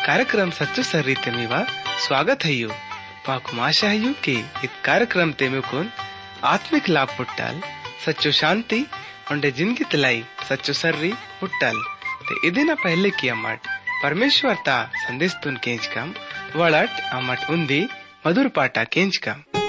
कार्यक्रम 0.00 0.50
सच्चो 0.50 0.82
सर्रीते 0.82 1.30
मीवा 1.30 1.62
स्वागत 2.06 2.44
है 2.44 2.52
यू। 2.52 2.68
पाकुम 3.26 3.60
आशा 3.60 3.88
है 3.88 3.96
यू 3.96 4.12
कि 4.24 4.32
इत 4.64 4.70
कार्यक्रम 4.84 5.32
ते 5.32 5.48
में 5.48 5.60
कौन 5.62 5.90
आत्मिक 6.44 6.88
लाभ 6.88 7.08
पुट्टाल 7.16 7.60
सच्चो 8.06 8.30
शांति, 8.32 8.86
उंडे 9.32 9.50
ज़िंदगी 9.50 9.84
तलाई, 9.84 10.24
सच्चो 10.48 10.72
सर्री 10.72 11.12
पुट्टाल 11.40 11.76
ते 12.28 12.48
इदिना 12.48 12.74
पहले 12.74 13.10
की 13.10 13.28
अम्मट 13.28 13.60
परमेश्वर 14.02 14.54
ता 14.66 14.82
संदेश 14.96 15.34
तुन 15.44 15.56
केंच 15.56 15.86
कम 15.86 16.14
वड़ट 16.56 16.90
अम्मट 17.12 17.50
उन्दी 17.50 17.86
मधुर 18.26 18.48
पाटा 18.48 18.84
केंच 18.84 19.16
कम। 19.16 19.59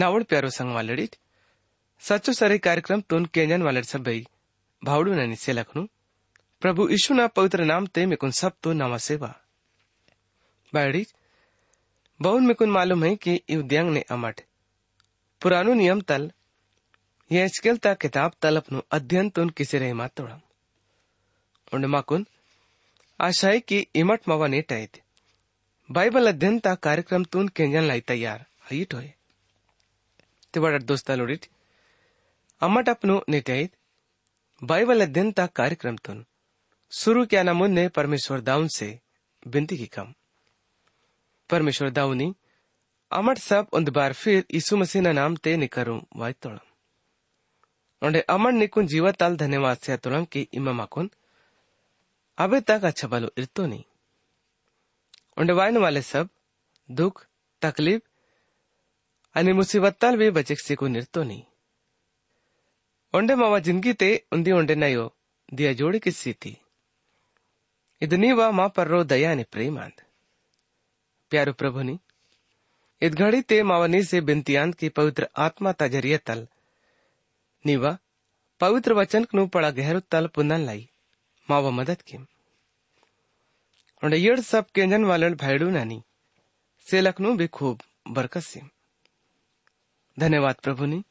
नावड 0.00 0.24
प्यारो 0.24 0.50
संग 0.50 0.74
वालडीत। 0.74 1.16
सच्चो 2.02 2.32
सरे 2.32 2.58
कार्यक्रम 2.60 3.00
तोन 3.02 3.24
केंजन 3.26 3.62
वालड 3.62 3.84
सबई 3.84 4.26
भावडू 4.82 5.14
ननी 5.14 5.36
से 5.36 5.52
लखनु 5.52 5.86
प्रभु 6.62 6.88
यीशु 6.88 7.14
ना 7.14 7.26
पवित्र 7.28 7.64
नाम 7.64 7.86
ते 7.86 8.06
मेकुन 8.06 8.30
सब 8.32 8.52
तो 8.62 8.72
नवा 8.74 8.98
सेवा। 9.00 9.28
बायडी 10.72 11.06
बहुन 12.20 12.46
मेकुन 12.46 12.70
मालूम 12.70 13.04
है 13.04 13.14
कि 13.16 13.40
युद्यांग 13.50 13.90
ने 13.90 14.00
अमट। 14.10 14.40
पुरानो 15.42 15.74
नियम 15.74 16.00
तल 16.02 16.30
यह 17.30 17.76
ता 17.76 17.94
किताब 17.96 18.32
तल 18.42 18.56
अपनु 18.56 18.80
अध्ययन 18.92 19.30
तुन 19.30 19.50
किसे 19.50 19.78
रहे 19.78 19.92
मातोड़म 19.94 20.40
उंड 21.72 21.86
माकुन, 21.86 22.26
आशा 23.20 23.48
है 23.48 23.60
कि 23.60 23.86
इमट 23.96 24.28
मवा 24.28 24.46
नेट 24.48 24.72
आयत 24.72 25.00
बाइबल 25.88 26.28
अध्ययन 26.28 26.58
ता 26.58 26.74
कार्यक्रम 26.76 27.24
तुन 27.24 27.48
केंजन 27.48 27.84
लाई 27.84 28.00
तैयार, 28.00 28.46
हईट 28.70 28.94
होए। 28.94 29.14
दोस्ता 30.54 31.14
लोडिट 31.14 31.46
अमट 32.62 32.88
अपनु 32.88 33.18
नेटाइत 33.28 33.72
बाइबल 34.62 35.02
अध्ययन 35.02 35.30
ता 35.32 35.46
कार्यक्रम 35.54 35.96
तुन 36.04 36.24
शुरू 36.92 37.24
किया 37.26 37.42
ना 37.42 37.52
मुन्ने 37.52 37.86
परमेश्वर 37.88 38.40
दाऊन 38.40 38.66
से 38.76 38.88
विनती 39.46 39.76
की 39.76 39.86
कम 39.88 40.12
परमेश्वर 41.50 41.90
दाऊनी 41.90 42.28
अमट 43.10 43.38
सब 43.38 43.66
उन 43.72 43.84
बार 43.92 44.12
फिर 44.14 44.44
यीशु 44.54 44.76
मसीह 44.76 45.02
ना 45.02 45.12
नाम 45.12 45.36
ते 45.44 45.56
निकरूं 45.56 46.00
वाई 46.16 46.32
तोड़म 46.42 46.58
उन्हें 48.02 48.22
अमर 48.28 48.52
निकुन 48.52 48.86
जीवताल 48.86 49.36
धन्यवाद 49.36 49.76
से 49.86 49.96
तुलम 50.04 50.24
की 50.32 50.46
इमा 50.52 50.72
माकुन 50.82 51.10
अबे 52.38 52.60
तक 52.68 52.90
अच्छा 52.92 53.08
बलो 53.08 53.30
इरतो 53.38 53.66
नहीं 53.66 53.84
उन्हें 55.36 55.56
वाइन 55.56 55.78
वाले 55.86 56.02
सब 56.04 56.28
दुख 56.88 57.26
तकलीफ़ 57.62 58.09
अनि 59.35 59.53
मुसीबत्ताल 59.53 60.17
वे 60.17 60.29
बचेक 60.37 60.59
से 60.59 60.75
को 60.75 60.87
निर्तो 60.87 61.23
नहीं 61.23 61.43
उन्हें 63.13 63.35
मावा 63.41 63.59
जिंदगी 63.67 63.93
ते 64.01 64.09
उन्दी 64.33 64.51
उन्हें 64.51 64.75
नयो 64.75 65.05
दिया 65.53 65.73
जोड़ी 65.81 65.99
किसी 65.99 66.33
थी 66.33 66.57
इतनी 68.01 68.31
वा 68.39 68.49
माँ 68.51 68.67
पर 68.77 68.87
रो 68.87 69.03
दया 69.11 69.33
ने 69.35 69.43
प्रेमांत 69.51 70.01
प्यारो 71.31 71.53
प्रभु 71.61 71.81
नी 71.89 71.99
इस 73.01 73.13
घड़ी 73.13 73.41
ते 73.41 73.61
मावनी 73.71 74.03
से 74.03 74.21
बिंतियांत 74.29 74.75
की 74.79 74.89
पवित्र 74.99 75.27
आत्मा 75.45 75.71
तजरिया 75.81 76.17
तल 76.27 76.47
ನೀವ 77.65 77.85
ಪವಿತ್ರ 78.61 78.91
ವಚನಕ್ನು 78.97 79.43
ಪಳ 79.53 79.65
ಗಹರು 79.77 80.01
ತಲ್ 80.13 80.27
ಪುನನ್ 80.35 80.65
लाई 80.67 80.83
मावा 81.49 81.71
मदद 81.77 81.99
किम 82.09 82.21
और 84.03 84.13
येड़ 84.15 84.39
सब 84.51 84.65
केंजन 84.75 85.03
वालन 85.09 85.33
भाईडू 85.41 85.67
नानी 85.75 85.97
से 86.87 87.01
लखनऊ 87.05 87.33
भी 87.41 87.47
खूब 87.57 87.83
बरकत 88.15 88.45
सिम 88.47 88.65
धन्यवाद 90.18 90.54
प्रभु 90.54 90.86
नी। 90.86 91.04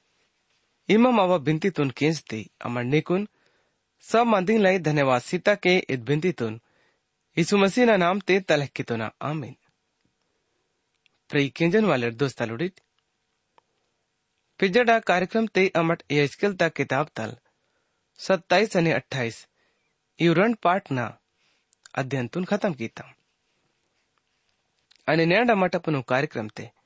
इमा 0.90 1.12
मावा 1.12 1.38
बिनती 1.38 1.70
तुन 1.70 1.90
केंजते 1.90 2.50
अमर 2.62 2.84
निकुन 2.84 3.28
सब 4.02 4.28
मंदिर 4.28 4.60
लाई 4.60 4.80
धन्यवाद 4.80 5.22
सीता 5.22 5.56
के 5.56 5.78
इत 5.78 6.00
बिनती 6.00 6.32
तुन। 6.32 6.62
यीशु 7.38 7.58
मसीह 7.58 7.86
ना 7.86 7.98
नाम 7.98 8.20
ते 8.20 8.40
तलह 8.40 8.66
की 8.66 8.84
तुना। 8.84 9.12
आमीन। 9.22 9.56
प्री 11.30 11.50
केंजन 11.50 11.86
वाले 11.86 12.12
दोस्ता 12.12 12.46
लुड़ित 12.46 12.82
पिजड़ा 14.60 15.00
कार्यक्रम 15.00 15.48
ते 15.48 15.72
अमट 15.76 16.04
यजकल 16.12 16.56
ता 16.56 16.70
किताब 16.70 17.10
तल। 17.16 17.38
सत्ताईस 18.18 18.78
आणि 18.78 18.92
अठ्ठाईस 18.92 19.48
इवरण 20.20 20.54
पाठ 20.54 20.92
ना। 20.92 21.20
अध्ययन 21.96 22.28
तुन 22.28 22.46
खत्म 22.46 22.74
कीता। 22.74 23.16
आणि 25.10 25.26
न्याड 25.26 25.52
अमट 25.52 25.76
अपनो 25.76 26.02
कार्यक्रम 26.02 26.48
ते। 26.48 26.79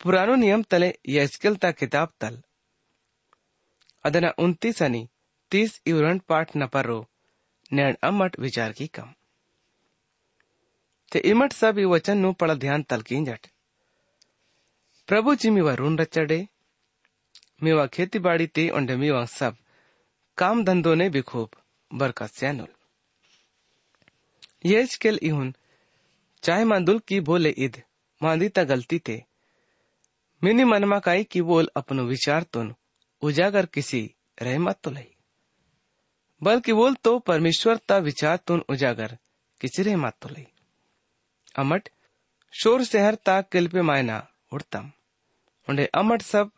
ಪುರಾಣೋ 0.00 0.34
ನಿಯಮ 0.40 0.62
ತಲೆ 0.72 0.88
ಯಜ್ಕಲ್ತ 1.14 1.66
ಕಿತಾಬ್ 1.80 2.12
ತಲ್ 2.22 2.38
ಅದನ್ನ 4.04 4.28
ಉನ್ತೀಸ್ 4.44 4.80
ಅನಿ 4.86 5.02
ತೀಸ್ 5.52 5.76
ಇವ್ರನ್ 5.90 6.20
ಪಾಠ 6.30 6.48
ನಪರು 6.62 6.98
નેણ 7.70 7.96
અમટ 8.08 8.34
વિચાર 8.38 8.70
કી 8.78 8.88
કમ 8.88 9.08
તે 11.12 11.18
ઇમટ 11.30 11.56
સબ 11.58 11.76
ઈ 11.78 11.90
વચન 11.92 12.18
નું 12.18 12.34
પળ 12.34 12.54
ધ્યાન 12.58 12.86
તલકીન 12.90 13.24
જટ 13.28 13.44
પ્રભુ 15.08 15.36
જી 15.40 15.54
મીવા 15.56 15.76
રૂન 15.76 15.98
રચડે 15.98 16.38
મીવા 17.62 17.92
ખેતીબાડી 17.94 18.52
તે 18.56 18.64
ઓંડે 18.76 18.94
મીવા 18.98 19.26
સબ 19.28 19.54
કામ 20.38 20.64
ધંધો 20.66 20.92
ને 20.96 21.06
બી 21.10 21.28
ખૂબ 21.30 21.50
બરકત 21.90 22.32
સેનુલ 22.34 22.72
યેજ 24.64 24.90
કેલ 24.98 25.18
ઇહુન 25.28 25.50
ચાહે 26.42 26.64
માંદુલ 26.66 27.00
કી 27.08 27.22
બોલે 27.22 27.50
ઈદ 27.58 27.74
માંદી 28.20 28.50
તા 28.50 28.70
ગલતી 28.70 29.06
તે 29.06 29.16
मिनी 30.43 30.63
मनमा 30.63 30.99
काई 30.99 31.23
की 31.25 31.41
बोल 31.41 31.69
अपनो 31.75 32.03
विचार 32.05 32.43
तुन 32.53 32.73
उजागर 33.21 33.65
किसी 33.73 34.01
रहमत 34.41 34.79
तो 34.83 34.91
लई 34.91 35.07
बल्कि 36.41 36.73
बोल 36.73 36.93
तो 37.03 37.17
परमेश्वर 37.21 37.77
ता 37.87 37.97
विचार 38.01 38.37
तुन 38.47 38.63
उजागर 38.69 39.17
किसी 39.61 39.83
रहमत 39.83 40.15
तो 40.21 40.29
लई 40.29 40.45
अमट 41.55 41.89
शोर 42.53 42.83
शहर 42.83 43.15
ता 43.25 43.41
किल 43.51 43.67
पे 43.67 43.81
मायना 43.83 44.21
उड़तम 44.53 44.91
उंडे 45.67 45.89
अमट 45.95 46.21
सब 46.23 46.51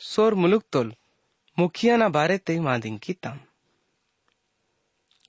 सोर 0.00 0.34
मुलुक 0.36 0.64
तोल 0.72 0.92
मुखिया 1.58 1.96
ना 1.96 2.08
बारे 2.10 2.38
ते 2.40 2.58
मादिंग 2.60 2.98
किताम 2.98 3.38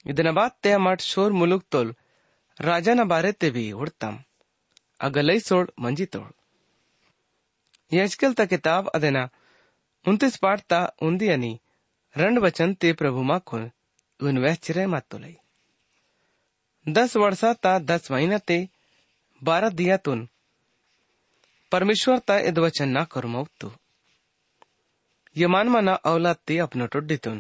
ಇದನ್ನ 0.06 0.32
ಬಾತ್ತೆ 0.32 0.72
ಮಟ್ 0.86 1.04
ಶೋರ್ 1.10 1.34
ಮುಲುಕ್ 1.40 1.66
ತೋಲ್ 1.74 1.92
ರಾಜನ 2.60 3.02
ಬಾರೆತ್ತೆ 3.12 3.50
ಬಿ 3.56 3.66
ಹುಡ್ತಾಂ 3.80 4.16
ಅಗಲೈ 5.00 5.38
ಸೋಡ್ 5.48 5.70
ಮಂಜಿ 5.84 6.06
ತೋಡ್ 6.06 6.32
ಯಜ್ಕಲ್ 7.92 8.36
ತ 8.36 8.42
किताब 8.52 8.84
अदेना 8.88 9.24
उन्तीस 10.06 10.36
पाठ 10.44 10.60
ता 10.72 10.80
उन्दी 11.02 11.28
अनि 11.28 11.52
रण 12.16 12.38
वचन 12.38 12.70
ते 12.74 12.90
प्रभु 12.94 13.22
मा 13.24 13.38
खुन 13.40 13.64
उन 14.20 14.38
वह 14.38 14.56
चिरे 14.56 14.86
मत 14.86 15.06
तो 15.10 15.18
लई 15.18 15.36
दस 16.86 17.16
वर्षा 17.16 17.52
ता 17.64 17.74
दस 17.82 18.12
महीना 18.12 18.38
ते 18.48 18.58
बारह 19.42 19.70
दिया 19.72 19.98
तुन 19.98 20.28
परमेश्वर 21.72 22.18
ता 22.28 22.40
इद 22.48 22.58
वचन 22.60 22.90
ना 22.90 23.04
करू 23.12 23.28
मौतू 23.28 23.72
यमानमा 25.36 25.82
ना 25.82 25.94
औलाद 26.06 26.38
ते 26.48 26.58
अपनो 26.58 26.86
टोड्डीतून 26.88 27.38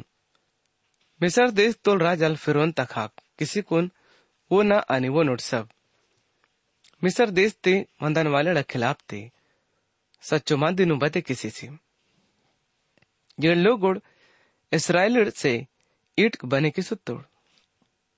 मिसर 1.21 1.49
देश 1.55 1.75
तोल 1.85 1.99
राजल 1.99 2.35
फिरोन 2.35 2.71
तखाक 2.71 3.11
किसी 3.37 3.61
कुन 3.61 3.91
वो 4.51 4.61
ना 4.63 4.77
आणि 4.89 5.09
वो 5.09 5.23
नोट 5.23 5.41
सब 5.41 5.67
मिसर 7.01 7.29
देश 7.35 7.51
ते 7.63 7.73
मंदन 8.03 8.27
वाले 8.27 8.63
खिलाफ 8.63 8.97
ते 9.09 9.19
सच्चो 10.26 10.56
मादिनु 10.56 10.96
बते 10.96 11.20
किसी 11.20 11.50
से। 11.50 11.66
ये 13.38 13.54
लोग 13.54 14.00
इसराइल 14.72 15.30
से 15.30 15.66
ईट 16.18 16.36
बने 16.44 16.70
की 16.70 16.82
सुतोड़ 16.82 17.22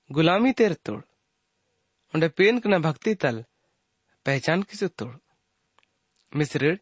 गुलामी 0.09 0.51
तेर 0.51 0.73
तोड़। 0.73 1.01
उन्हें 2.13 2.29
पेन 2.37 2.61
न 2.67 2.77
भक्ति 2.81 3.13
तल 3.15 3.43
पहचान 4.25 4.63
की 4.63 4.77
सुतोड़ 4.77 5.13
मिस्र 6.33 6.77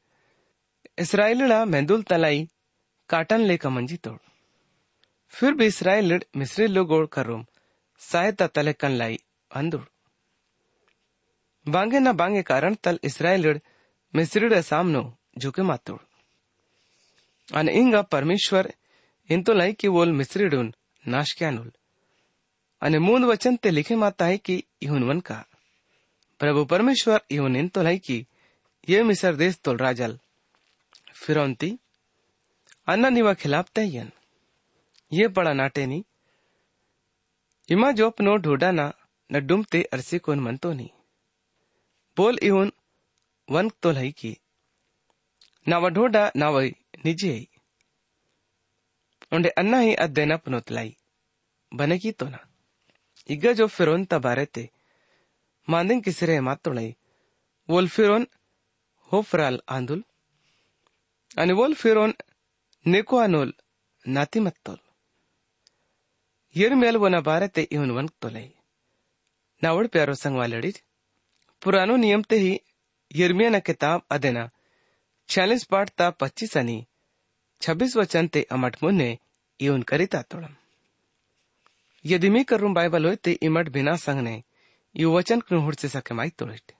इसराइल 1.00 1.53
मेंदुल 1.65 2.03
तलाई 2.03 2.48
काटन 3.10 3.41
लेकर 3.41 3.69
मंजी 3.69 3.98
तोड़। 3.98 4.17
फिर 5.34 5.53
भी 5.53 5.65
इसराइल 5.65 6.19
मिस्री 6.38 6.67
लोग 6.67 6.91
ओढ़ 6.91 7.05
कर 7.05 7.25
रोम 7.25 7.46
सहायता 8.01 8.48
तले 8.48 8.74
कन 8.74 8.91
लाई 8.91 9.19
अंदुड़ 9.51 9.84
बांगे 11.65 12.00
न 12.00 12.13
बांगे 12.13 12.41
कारण 12.43 12.75
तल 12.75 13.00
इसराइल 13.03 13.60
मिस्री 14.13 14.62
सामनो 14.63 15.16
जोखीमातूळ 15.38 15.98
आणि 17.50 17.72
इंगा 17.72 18.01
परमेश्वर 18.01 18.72
इन 19.29 19.41
तो 19.41 19.53
लाई 19.53 19.74
कि 19.74 19.88
वोल 19.88 20.12
मिसरिडून 20.12 20.67
नाशक्यानूल 21.08 21.70
અને 22.82 22.98
मूंद 22.98 23.24
वचन 23.25 23.56
ते 23.56 23.70
लिखे 23.72 23.96
माता 23.96 24.25
है 24.25 24.38
कि 24.38 24.63
इहुन 24.82 25.03
वन 25.03 25.20
का। 25.20 25.46
प्रभु 26.39 26.65
परमेश्वर, 26.65 27.22
इहुन 27.32 27.56
इन 27.56 27.67
तो 27.67 27.82
लाई 27.84 27.98
कि 27.98 28.25
ये 28.89 29.03
मिसर 29.03 29.36
देश 29.36 29.56
तोल 29.58 29.77
राजल। 29.77 30.20
फिरौंती, 31.15 31.70
अन्ना 32.88 33.10
निवा 33.10 33.34
खिलाफ 33.34 33.72
तयन 33.75 34.12
ये 35.12 35.27
बड़ा 35.27 35.53
नाटेनी 35.53 36.03
इमा 37.70 37.91
जो 37.91 38.10
अपनो 38.10 38.36
ढोडा 38.38 38.72
ना, 38.72 38.94
न 39.32 39.39
डूमते 39.39 39.82
अरसी 39.84 40.20
कोन 40.20 40.39
मनतो 40.39 40.74
नी। 40.74 40.89
बोल 42.17 42.39
इहुन, 42.44 42.72
वन 43.50 43.70
तो 43.82 43.91
लाई 43.91 44.12
की 44.12 44.38
नाव 45.67 45.88
ढोडा 45.95 46.24
नाव 46.36 46.59
निजे 47.05 47.36
उंडे 49.33 49.50
अन्ना 49.62 49.79
ही 49.79 49.93
अध्ययन 50.05 50.36
पनोतलाई 50.45 50.89
बने 51.71 51.97
की 52.00 52.12
तो 52.19 52.27
ना 52.29 52.39
इग्गा 53.29 53.51
जो 53.59 53.67
फिरोन 53.77 54.05
तबारे 54.12 54.67
मांदिंग 55.67 56.01
किसरे 56.01 56.39
मातोळई 56.47 56.89
वोल 57.69 57.88
फिरोन 57.95 58.25
हो 59.12 59.21
फ्राल 59.29 59.57
आंदुल 59.75 60.01
आणि 61.38 61.53
वोल 61.59 61.74
फिरोन 61.81 62.12
नेकुआनोल 62.86 63.51
नातिमत्तोल 64.05 64.77
यिर्मेल 66.55 66.95
वना 67.03 67.19
बारते 67.27 67.67
इहुन 67.71 67.91
वन 67.97 68.07
तोले 68.21 68.45
नावड़ 69.62 69.88
प्यारो 69.93 70.13
संगवालड़ी 70.24 70.71
पुरानो 71.62 71.95
नियम 72.03 72.21
ते 72.29 72.38
ही 72.43 72.53
यिर्मिया 73.12 73.50
ना 73.50 73.59
किताब 73.67 74.01
अदेना 74.12 74.43
छियालीस 75.28 75.64
पाठ 75.71 75.90
ता 75.99 76.09
पच्चीस 76.21 76.57
आणि 76.57 76.83
छब्बीस 77.62 77.97
वचन 77.97 78.26
ते 78.35 78.42
अमट 78.50 78.76
मुन्ने 78.83 79.11
येऊन 79.61 79.83
करीता 79.88 80.21
तोडम 80.33 80.52
यदि 82.04 82.28
मी 82.28 82.42
करून 82.42 82.73
बायबल 82.73 83.04
होय 83.07 83.16
ते 83.25 83.37
इमट 83.40 83.69
बिना 83.73 83.97
सांगणे 83.97 84.37
यु 84.95 85.11
वचन 85.12 85.38
कनु 85.47 85.61
हुडचे 85.61 85.88
सके 85.88 86.14
माहीत 86.14 86.33
तोडीट 86.40 86.73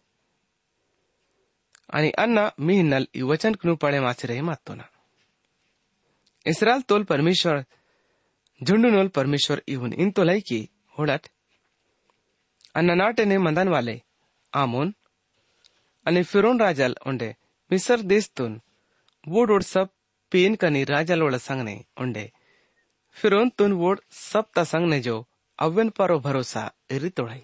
आणि 1.95 2.11
अन्ना 2.19 2.49
मी 2.59 2.77
हिन्नल 2.77 3.05
यु 3.15 3.27
वचन 3.29 3.53
कनु 3.61 3.75
पळे 3.83 4.01
माचरे 4.01 4.41
मातो 4.41 4.75
ना 4.75 4.87
इस्रायल 6.47 6.81
तोल 6.91 7.03
परमेश्वर 7.05 7.61
झुंडुनोल 8.61 9.09
परमेश्वर 9.15 9.61
इवन 9.67 9.93
इन 9.95 10.11
तो 10.17 10.25
की 10.49 10.65
होडट 10.99 11.29
अन्न 12.75 12.97
नाटेने 12.99 13.39
मंदन 13.39 13.69
वाले 13.69 14.01
आमोन 14.53 14.93
અને 16.07 16.23
ફિરોન 16.23 16.57
રાજાલ 16.61 16.95
ઉંડે 17.07 17.29
ಮಿಸರ್ 17.72 18.04
ದೇಸ್ತುನ್ 18.10 18.58
ವೋಡ್ 19.26 19.52
ಸಪ್ 19.66 19.94
पेन 20.32 20.56
कनी 20.56 20.84
राजा 20.84 21.16
लोड़ा 21.16 21.38
संगने 21.38 21.76
उंडे। 22.00 22.32
फिर 23.18 23.34
तुन 23.50 23.74
वोड 23.74 24.00
सब 24.12 24.46
ता 24.56 24.64
संगने 24.64 25.00
जो 25.00 25.16
अवन 25.60 25.90
पारो 25.90 26.18
भरोसा 26.20 26.64
इरी 26.92 27.10
तोड़ाई। 27.10 27.44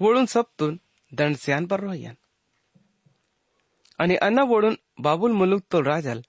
वोडून 0.00 0.26
सब 0.26 0.46
तुन 0.58 0.78
दंड 1.12 1.36
स्यान 1.36 1.66
पर 1.66 1.80
रोयन 1.80 2.14
आणि 3.98 4.16
अन्ना 4.16 4.42
वोडून 4.42 4.76
बाबुल 4.98 5.32
मुलुक 5.32 5.62
तो 5.72 5.80
राजल 5.82 6.20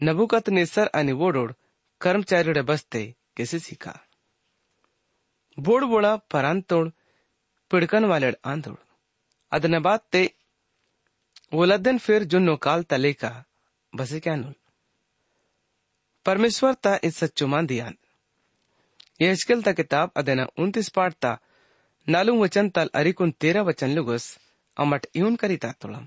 नबुकत 0.00 0.48
नेसर 0.50 0.88
आणि 0.94 1.12
वोडोड 1.12 1.52
कर्मचारी 2.00 2.60
बसते 2.62 3.04
केसे 3.36 3.58
शिका 3.58 3.92
बोड 5.58 5.84
बोळा 5.84 6.14
परांतोड 6.32 6.90
पिडकन 7.70 8.04
वालेड 8.04 8.34
आंदोड 8.44 8.76
अदनबाद 9.52 10.00
ते 10.12 10.26
ओलदन 11.52 11.98
फिर 11.98 12.24
जुन्नो 12.24 12.56
काल 12.56 12.82
तले 12.82 13.12
का 13.12 13.44
बसे 13.94 14.20
क्या 14.20 14.36
नुल 14.36 14.54
परमेश्वर 16.24 16.74
ता 16.74 16.98
इस 17.04 17.16
सच्चो 17.16 17.46
मान 17.46 17.66
दियान 17.66 17.94
ये 19.22 19.30
हिचकल 19.30 19.62
ता 19.62 19.72
किताब 19.72 20.10
अदेना 20.16 20.46
उन्तीस 20.58 20.88
पाठ 20.88 21.14
ता 21.14 21.38
नालू 22.08 22.42
वचन 22.42 22.68
तल 22.70 22.90
अरिकुन 22.94 23.30
तेरा 23.30 23.62
वचन 23.62 23.90
लुगुस 23.90 24.38
अमट 24.76 25.06
इउन 25.14 25.36
करिता 25.36 25.72
तुलम। 25.72 26.06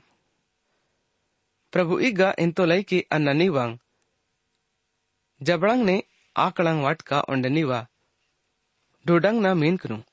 प्रभु 1.72 2.00
इगा 2.00 2.34
इंतो 2.40 2.66
लई 2.66 2.84
की 2.84 3.02
अन्ना 3.02 3.34
नीवांग। 3.34 3.78
जबड़ंग 5.42 5.84
ने 5.84 6.04
आकड़ंग 6.38 6.84
वाट 6.84 7.02
का 7.02 7.22
ओंड 7.22 7.46
नीवा। 7.46 7.88
ढोडंग 9.08 9.42
ना 9.42 9.54
मीन 9.54 9.78
करूँ। 9.78 10.04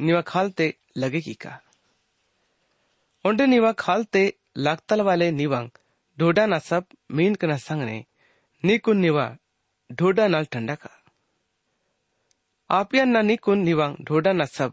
नीवा 0.00 0.20
खालते 0.20 0.74
लगे 0.96 1.20
की 1.20 1.34
का। 1.34 1.60
निवा 3.36 3.72
खालते 3.78 4.22
लागतल 4.56 5.00
वाले 5.00 5.30
निवांग 5.30 5.68
ढोडा 6.18 6.46
ना 6.46 6.58
सब 6.58 6.84
मीन 7.10 7.34
कना 7.34 7.56
संगने, 7.56 8.04
निकुन 8.64 8.98
निवा 8.98 9.36
ढोडा 9.90 10.26
नाल 10.28 10.44
ठंडा 10.52 10.74
का 10.74 10.90
आपिया 12.70 13.04
ना 13.04 13.22
निकुन 13.22 13.58
निवांग 13.58 13.96
ढोडा 14.04 14.32
ना 14.32 14.44
सब 14.44 14.72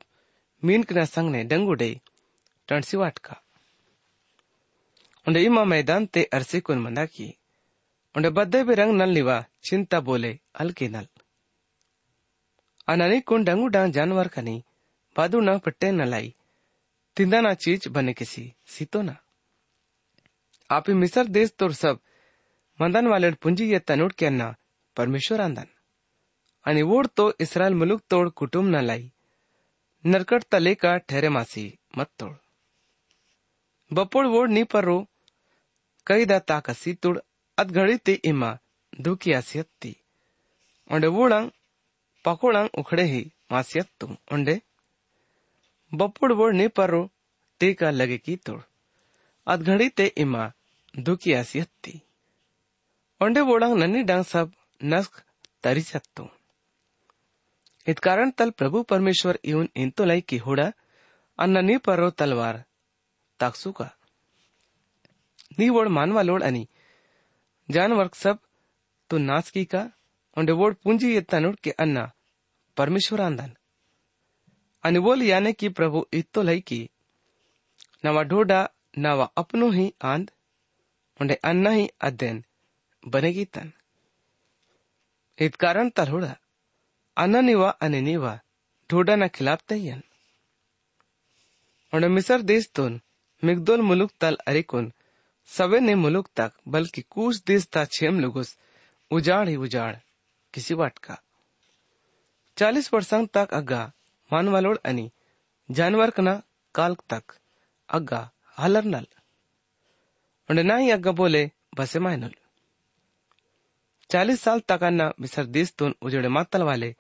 मीन 0.64 0.84
कना 0.84 1.06
संगने 1.06 1.44
डंगुडे 1.44 2.02
टंसी 2.70 2.98
वाट 2.98 3.18
का 3.18 3.42
उंडे 5.28 5.42
इमा 5.42 5.64
मैदान 5.64 6.06
ते 6.06 6.24
अरसे 6.34 6.60
कुन 6.60 6.80
मंदा 6.80 7.06
की 7.06 7.28
उंडे 8.16 8.30
बद्दे 8.30 8.64
बे 8.64 8.76
रंग 8.76 8.96
नल 9.02 9.10
निवा 9.10 9.44
चिंता 9.64 10.00
बोले 10.00 10.40
अलके 10.56 10.88
नल। 10.88 11.08
अननी 12.88 13.20
कुन 13.22 13.44
डंगू 13.44 13.68
डांग 13.68 13.94
जानवर 13.94 14.28
कनी 14.28 14.64
बादू 15.18 15.40
ना 15.42 15.58
पट्टे 15.58 15.92
नलाई 15.92 16.36
तिंदा 17.18 17.42
ना 17.42 17.54
चीज़ 17.54 17.90
बने 17.90 18.14
किसी। 18.14 18.54
सीतो 18.68 19.02
ना। 19.02 19.18
आप 20.72 20.90
मिसर 20.90 21.26
देश 21.26 21.54
तोर 21.60 21.74
सब। 21.74 22.00
मंदन 22.82 23.08
वाले 23.08 23.32
पुंजी 23.32 23.72
ये 23.72 23.80
तनुड 23.80 24.14
के 24.14 24.26
अन्ना 24.26 24.56
परमेश्वर 24.96 25.42
आंदन। 25.42 25.66
आणि 26.68 26.82
वोड 26.82 27.08
तो 27.08 27.34
इसरायल 27.40 27.74
मुलुक 27.74 28.02
तोड 28.10 28.32
कुटुंब 28.32 28.76
न 28.76 28.82
लाई। 28.82 29.12
नरकट 30.06 30.44
तले 30.44 30.76
का 30.76 30.98
ठहरे 30.98 31.30
मासी, 31.30 31.78
मत 31.98 32.08
तोड़। 32.20 32.34
बपोड़ 33.94 34.28
वोड 34.28 34.50
नी 34.50 34.64
पर। 34.64 34.84
रो 34.84 35.08
कई 36.08 36.26
दा 36.26 36.40
ताकसी 36.40 36.94
तुड़ 36.94 37.20
अदघड़ी 37.58 37.98
ते 37.98 38.14
इमा, 38.14 38.58
दुखी 39.02 39.34
आसियत 39.34 39.70
ती। 39.82 39.96
ओंडे 40.92 41.08
वोड़ंग, 41.08 41.52
पकोड़ंग 42.26 42.70
उखड़े 42.78 43.04
ही, 43.04 43.32
मासियत 43.52 43.88
तुम। 44.00 44.18
ओंडे 44.34 44.62
ಬಪ್ಪುಡ್ 45.93 46.35
ಬೋಡ್ 46.41 46.57
ನೀಪರು 46.63 47.03
ಟೀಕ 47.61 47.83
ಲಗೆ 48.01 48.19
ತೋಡ್ 48.49 48.67
ಅದ್ 49.47 49.65
घड़ी 49.65 50.07
इमा 50.17 50.43
दुखी 51.07 51.33
आसी 51.33 51.59
हत्ती 51.59 51.93
ओंडे 53.21 53.43
बोड़ांग 53.43 53.77
नन्नी 53.79 54.03
डांग 54.03 54.25
सब 54.25 54.51
नस्क 54.81 55.13
तरी 55.65 55.83
सकतो 55.83 56.25
इत 57.87 57.99
कारण 58.07 58.31
तल 58.39 58.51
प्रभु 58.61 58.83
परमेश्वर 58.85 59.39
इवन 59.45 59.69
इंतो 59.77 60.05
लाई 60.05 60.21
की 60.31 60.37
होड़ा 60.39 60.67
अन्न 61.39 61.65
नी 61.65 61.77
परो 61.87 62.11
तलवार 62.21 62.63
ताकसू 63.41 63.73
का 63.73 63.89
नी 65.59 65.69
वोड 65.77 65.89
मानवा 65.97 66.23
लोड 66.23 66.43
अनि 66.43 66.67
जानवर 67.69 68.11
सब 68.17 68.39
तो 69.11 69.19
नाच 69.21 69.51
की 69.51 69.65
का 69.73 69.83
ओंडे 70.37 70.53
वोड 70.61 70.77
पूंजी 70.85 71.15
ये 71.15 71.21
तनुड 71.31 71.57
के 71.65 71.71
अन्ना 71.85 72.11
परमेश्वर 72.77 73.21
आंदन 73.21 73.51
अनुबोल 74.86 75.24
याने 75.24 75.54
कि 75.54 75.70
प्रभु 75.70 76.08
इतो 76.14 76.42
लय 76.42 76.60
कि। 76.60 76.90
नवा 78.06 78.24
ढोडा, 78.24 78.70
नवा 78.98 79.26
अपनो 79.38 79.70
ही 79.72 79.94
आंद, 80.02 80.32
मुंडे 81.22 81.34
अन्ना 81.34 81.70
ही 81.70 81.90
अध्ययन 82.02 82.44
बनेगी 83.08 83.46
तन 83.46 83.72
इत 85.40 85.56
कारण 85.56 85.90
तरोड़ा, 85.90 86.36
अन्ना 87.18 87.42
निवा 87.42 87.70
अने 87.70 88.02
निवा, 88.02 88.40
ढोडा 88.92 89.16
ना 89.16 89.28
खिलाफ 89.28 89.64
तैयन। 89.68 90.04
उन्हें 91.94 92.10
मिसर 92.10 92.42
देश 92.42 92.70
तोन, 92.76 93.02
मिगदोल 93.44 93.82
मुलुक 93.82 94.12
तल 94.22 94.38
अरिकुन 94.48 94.94
सवे 95.46 95.80
ने 95.80 95.96
मुलुक 95.96 96.30
तक, 96.36 96.52
बल्कि 96.68 97.02
कुछ 97.02 97.44
देश 97.44 97.68
था 97.76 97.86
छेम 97.86 98.20
लुगुस, 98.20 98.58
उजाड़ 99.12 99.50
ही 99.50 99.56
उजाड़, 99.56 99.96
किसी 100.54 100.76
बाट 100.76 100.98
का 100.98 101.22
चालीस 102.58 102.94
वर्षांग 102.94 103.28
तक 103.28 103.54
अगा 103.54 103.92
मानवालोळ 104.32 104.78
आणि 104.86 105.10
जानवरकना 105.70 106.34
काल 106.76 106.94
तक, 107.10 107.24
अग्गा 107.90 108.22
हलरनल 108.60 109.06
उंड 110.50 110.60
ना 110.60 110.76
ही 110.78 110.90
अग्गा 110.92 111.12
बोले, 111.12 111.52
बसे 111.76 112.00
मायनल 112.00 112.34
चालीस 114.10 114.42
साल 114.42 114.60
तकांना 114.60 115.12
बिसर 115.22 115.46
देश 115.46 115.74
तोन 115.80 115.96
उजेड़े 116.02 116.30
मातल 116.30 116.64
वाले, 116.64 116.96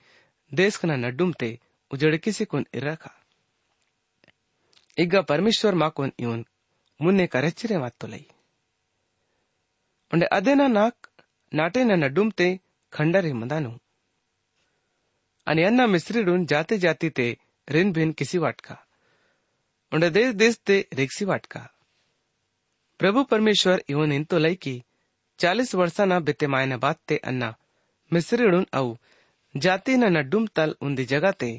देश 0.53 0.77
कना 0.77 0.95
न 0.95 1.15
डुमते, 1.15 1.59
उजेड़े 1.91 2.17
किसी 2.17 2.45
कोन 2.45 2.65
इरखा 2.73 3.13
इग्गा 4.97 5.21
परमेश्वर 5.21 5.75
मा 5.75 5.89
कोन 5.89 6.11
इवन 6.19 6.45
मुन्ने 7.01 7.27
का 7.27 7.39
रेचिरे 7.39 7.77
मातो 7.77 7.95
तो 7.99 8.07
लई। 8.07 8.25
उंडे 10.13 10.25
अदे 10.25 10.55
नाक, 10.55 10.95
नाटे 11.53 11.83
न 11.83 11.99
ना 11.99 12.07
डुमते, 12.07 12.59
खंडरे 12.93 13.33
मंदानू। 13.33 13.79
आणि 15.47 15.61
यांना 15.61 15.85
मिस्त्रीडून 15.85 16.45
जाते 16.45 16.77
जाती 16.77 17.09
ते 17.09 17.27
रिन 17.67 17.91
भिन 17.91 18.11
किसी 18.11 18.37
वाटका. 18.37 18.75
उंड 19.91 20.03
देश 20.05 20.33
देश 20.33 20.55
ते 20.67 20.77
रेगसी 20.93 21.25
वाटका. 21.25 21.59
प्रभु 22.99 23.23
परमेश्वर 23.23 23.83
इवन 23.89 24.11
इंतो 24.11 24.55
की 24.55 24.83
चालीस 25.39 25.75
वर्षाना 25.75 26.19
बिते 26.19 26.47
मायना 26.47 26.77
बात 26.77 26.99
ते 27.07 27.17
अन्ना 27.17 27.53
मिस्त्रीडून 28.11 28.65
औ 28.73 28.95
जाती 29.55 29.97
न 29.97 30.11
नड्डुम 30.17 30.47
तल 30.47 30.75
उंदी 30.81 31.05
जगा 31.05 31.31
ते 31.31 31.51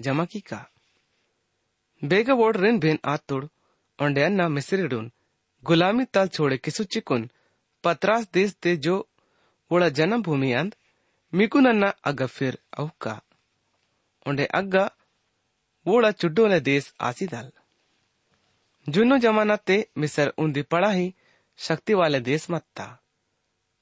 जमा 0.00 0.24
की 0.24 0.40
का. 0.40 0.64
बेग 2.02 2.28
वोड 2.30 2.30
रिन 2.30 2.30
ಬೇಗ 2.30 2.30
ಓಡ್ 2.40 2.56
ರೆನ್ 2.56 2.78
ಭೇನ್ 2.78 3.00
ಆತ್ತೋಡ್ 3.04 3.46
ಒಂಡೆಯನ್ನ 3.98 4.42
ಮೆಸರಿಡುನ್ 4.56 5.08
ಗುಲಾಮಿ 5.64 6.04
ತಾಲ್ 6.04 6.30
ಛೋಡೆ 6.30 6.56
ಕಿಸು 6.56 6.82
ಚಿಕ್ಕುನ್ 6.84 7.24
ಪತ್ರಾಸ್ 7.84 8.28
ದೇಸ್ 8.34 8.54
ತೆ 8.64 8.72
ಜೋ 8.76 8.96
ಒಳ 9.70 9.82
मिकुन 11.32 11.66
अन्ना 11.66 11.88
अगफिर 12.04 12.54
औ 12.80 12.86
का. 13.00 13.14
उंडे 14.26 14.44
अग्गा 14.54 14.84
वोड़ा 15.86 16.10
चुड्डोले 16.10 16.60
देश 16.60 16.92
आसीदाल। 17.00 17.50
जुन्नो 18.86 19.18
जमाना 19.18 19.56
ते 19.56 19.76
मिसर 19.98 20.32
उन्दी 20.38 20.62
पड़ा 20.62 20.90
ही 20.90 21.14
शक्ति 21.58 21.94
वाले 21.94 22.20
देश 22.20 22.50
मत 22.50 22.64
था 22.76 22.88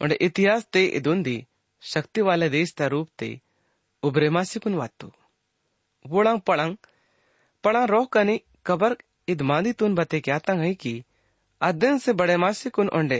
उंडे 0.00 0.14
इतिहास 0.20 0.66
ते 0.72 0.84
इदुंदी 0.98 1.36
शक्ति 1.82 2.20
वाले 2.20 2.48
देश 2.50 2.74
ता 2.74 2.86
रूप 2.86 3.08
ते 3.18 3.28
उबरे 4.02 4.28
मासिकुन 4.30 4.74
वातु। 4.74 5.10
वोड़ांग 6.04 6.40
पड़ांग 6.40 6.76
पड़ा 7.64 7.84
रोह 7.84 8.04
कनी 8.12 8.40
कबर 8.66 8.96
इद 9.28 9.42
मांदी 9.42 9.72
तुन 9.72 9.94
बते 9.94 10.20
क्या 10.20 10.38
तंग 10.38 10.60
है 10.60 10.74
कि 10.74 11.02
अदन 11.60 11.98
से 11.98 12.12
बड़े 12.12 12.36
मासिकुन 12.36 12.88
उंडे 12.88 13.18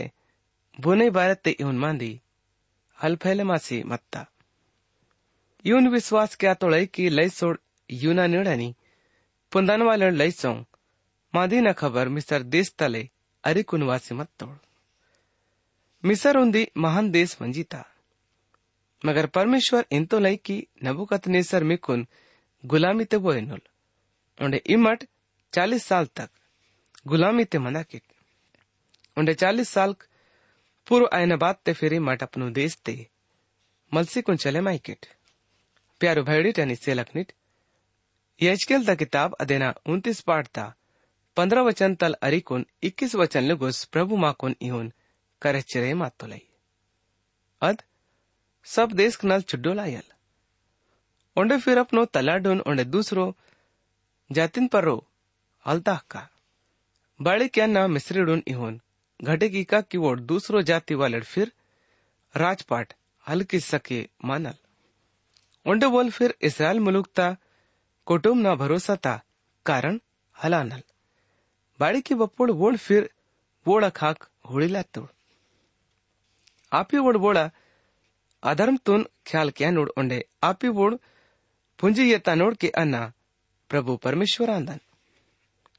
बुने 0.79 1.09
भारत 1.09 1.41
ते 1.43 1.51
इउन 1.59 1.77
मांदी। 1.77 2.19
हल 2.97 3.15
फैले 3.15 3.43
मासी 3.43 3.83
मत्ता। 3.83 4.25
ಇವನ್ 5.66 5.88
ವಿಶ್ವಾಸಕ್ಕೆ 5.96 6.46
ಆತೊಳೈಕಿ 6.54 7.04
ಲೈಸೋಡ್ 7.20 7.60
यूना 7.90 8.24
निड़नी 8.26 8.74
पुंदन 9.52 9.82
वाले 9.82 10.06
लैसों 10.12 10.52
मादी 11.34 11.58
न 11.60 11.72
खबर 11.80 12.08
मिसर 12.08 12.42
देश 12.54 12.68
तले 12.80 13.02
अरिकुन 13.44 13.82
वासी 13.82 14.14
मत 14.18 14.28
तोड़ 14.40 14.56
मिसर 16.04 16.36
उंदी 16.36 16.62
महान 16.84 17.10
देश 17.10 17.36
मंजीता 17.40 17.82
मगर 19.02 19.26
परमेश्वर 19.38 19.84
इंतो 19.98 20.18
लई 20.18 20.36
की 20.46 20.56
नबुकत 20.84 21.28
नेसर 21.34 21.64
मिकुन 21.70 22.06
गुलामी 22.64 23.04
ते 23.04 23.16
वो 23.24 23.32
एनुल 23.34 23.62
उंडे 24.38 24.62
इमट 24.74 25.04
चालीस 25.52 25.84
साल 25.84 26.06
तक 26.18 26.30
गुलामी 27.06 27.44
ते 27.52 27.58
मना 27.66 27.82
किट 27.90 28.04
उंडे 29.16 29.34
चालीस 29.42 29.68
साल 29.76 29.96
पूर्व 30.86 31.08
आयन 31.18 31.36
बात 31.44 31.60
ते 31.64 31.72
फिर 31.80 31.94
इमट 31.94 32.22
अपनो 32.22 32.50
देश 32.60 32.78
ते 32.86 32.96
मलसी 33.92 34.22
कुन 34.28 34.36
चले 34.44 34.60
माई 34.68 34.78
किट 34.86 35.12
प्यारो 36.01 36.23
भैडी 36.23 36.51
टनी 36.51 36.75
सेलक 36.75 37.07
निट 37.15 37.31
यजकेल 38.39 38.85
द 38.85 38.95
किताब 38.95 39.33
अदेना 39.33 39.73
उन्तीस 39.85 40.19
पाठ 40.21 40.47
था 40.47 40.65
पंद्रह 41.37 41.61
वचन 41.61 41.95
तल 41.95 42.13
अरिकुन 42.21 42.65
इक्कीस 42.83 43.15
वचन 43.15 43.43
लुगुस 43.43 43.83
प्रभु 43.85 44.17
माकुन 44.17 44.55
इहुन, 44.61 44.91
करे 45.41 45.61
चिरे 45.61 45.93
मातो 45.93 46.27
लई। 46.27 46.41
अद 47.61 47.81
सब 48.65 48.91
देश 48.91 49.17
नल 49.23 49.41
चुड्डो 49.41 49.73
लायल। 49.73 50.03
ओंडे 51.37 51.57
फिर 51.57 51.77
अपनो 51.77 52.05
तलाडुन 52.05 52.61
ओंडे 52.61 52.83
दूसरो, 52.85 53.35
जातिन 54.31 54.67
परो 54.67 54.97
हलताह 55.65 55.97
का 56.11 56.27
बड़े 57.19 57.47
क्या 57.47 57.65
ना 57.65 57.87
मिस्रिडुन 57.87 58.43
इहुन, 58.47 58.81
घटे 59.23 59.49
की 59.49 59.63
का 59.63 59.81
की 59.81 59.97
वोड 59.97 60.21
दूसरो 60.21 60.61
जाति 60.61 60.95
वाले 60.95 61.21
फिर 61.21 61.51
राजपाट 62.35 62.93
हल्की 63.25 63.59
सके 63.59 64.07
मानल। 64.25 64.55
ओंडे 65.67 65.87
बोल 65.87 66.09
फिर 66.09 66.35
इसराइल 66.41 66.79
मुलुक 66.79 67.07
ता, 67.15 67.35
कुटुंब 68.05 68.41
ना 68.41 68.55
भरोसा 68.55 68.95
ता, 68.95 69.23
कारण 69.65 69.99
हलानल। 70.43 70.83
बाड़ी 71.79 72.01
की 72.01 72.15
बप्पोड़ 72.15 72.51
वोड़ 72.51 72.75
फिर 72.77 73.09
वोड़ा 73.67 73.89
खाक 73.89 74.29
होड़ीला 74.49 74.81
तोड़। 74.81 75.07
आपी 76.71 76.97
वोड़ 76.97 77.17
वोड़ा 77.17 77.51
अधर्म 78.43 78.77
तुन 78.77 79.05
ख्याल 79.27 79.49
क्या 79.49 79.71
नोड 79.71 79.91
ओंडे 79.97 80.25
आपी 80.43 80.67
वोड़ 80.67 80.95
पुंजी 81.79 82.11
येता 82.11 82.35
नोड 82.35 82.55
के 82.55 82.69
अन्ना, 82.69 83.13
प्रभु 83.69 83.95
परमेश्वर 83.95 84.49
आंदन। 84.49 84.79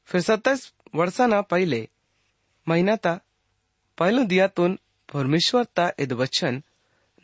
फिर 0.05 0.21
सत्ताईस 0.21 0.73
वर्षा 0.95 1.27
ना 1.27 1.41
पहले, 1.41 1.89
महीना 2.67 2.95
ता, 2.95 3.19
पहलो 3.97 4.23
दिया 4.23 4.47
तुन 4.47 4.79
परमेश्वर 5.13 5.63
ता 5.63 5.91
इद 5.99 6.13
वचन 6.13 6.63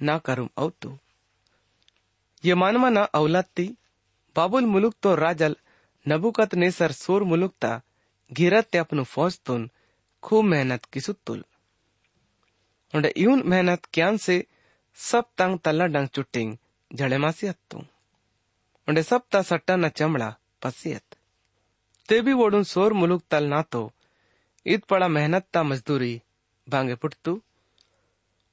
ना 0.01 0.17
करुम 0.17 0.49
औतू 0.57 0.97
ये 2.45 2.55
मानवा 2.55 2.89
ना 2.89 3.03
औलाती 3.03 3.77
बाबुल 4.35 4.65
मुलुक 4.65 4.95
तो 5.01 5.15
राजल, 5.15 5.55
नबुकत 6.07 6.55
नेसर 6.55 6.91
सोर 6.91 7.23
मुलुक 7.23 7.53
ता 7.61 7.81
घिरत 8.33 8.65
ते 8.65 8.77
फौज 9.03 9.39
तुन, 9.39 9.69
खूब 10.23 10.45
मेहनत 10.45 10.85
की 10.85 10.99
यून 13.17 13.43
मेहनत 13.45 13.85
क्यान 13.93 14.17
से 14.17 14.45
सब 14.95 15.25
तंग 15.37 15.59
तल्ला 15.59 15.85
डंग 15.85 16.07
चुट्टिंग, 16.07 16.57
जड़े 16.93 17.17
मासी 17.17 17.47
हत्तू 17.47 17.77
उंडे 18.87 19.03
सब 19.03 19.21
ता 19.31 19.41
सट्टा 19.41 19.75
न 19.75 19.89
चमड़ा, 19.89 20.37
पसियत। 20.61 21.15
ते 22.09 22.21
भी 22.21 22.33
वोडून 22.33 22.63
सोर 22.63 22.93
मुलुक 22.93 23.23
तल 23.31 23.43
ना 23.43 23.61
तो 23.61 23.91
इत 24.65 24.83
पड़ा 24.83 25.07
मेहनत 25.07 25.47
ता 25.53 25.63
मजदूरी, 25.63 26.21
बांगे 26.69 26.95
पुटतू। 26.95 27.41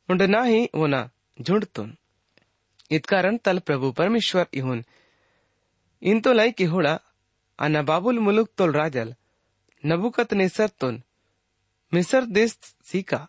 उंडे 0.08 0.26
ना 0.26 0.42
ही 0.42 0.68
वो 0.74 0.86
ना 0.86 1.10
झुंडतुन 1.40 1.90
इत 1.90 2.01
कारण 3.08 3.36
तल 3.44 3.58
प्रभु 3.58 3.90
परमेश्वर 3.98 4.46
इहुन 4.54 4.84
इंतो 6.02 6.32
लाई 6.32 6.50
की 6.52 6.64
होड़ा 6.64 6.98
अना 7.58 7.82
बाबुल 7.82 8.18
मुलुक 8.18 8.48
तोल 8.58 8.72
राजल 8.72 9.14
नबुकत 9.84 10.32
नेसर 10.34 10.68
तुन 10.80 11.02
मिसर 11.92 12.24
देश 12.38 12.56
सीका 12.90 13.26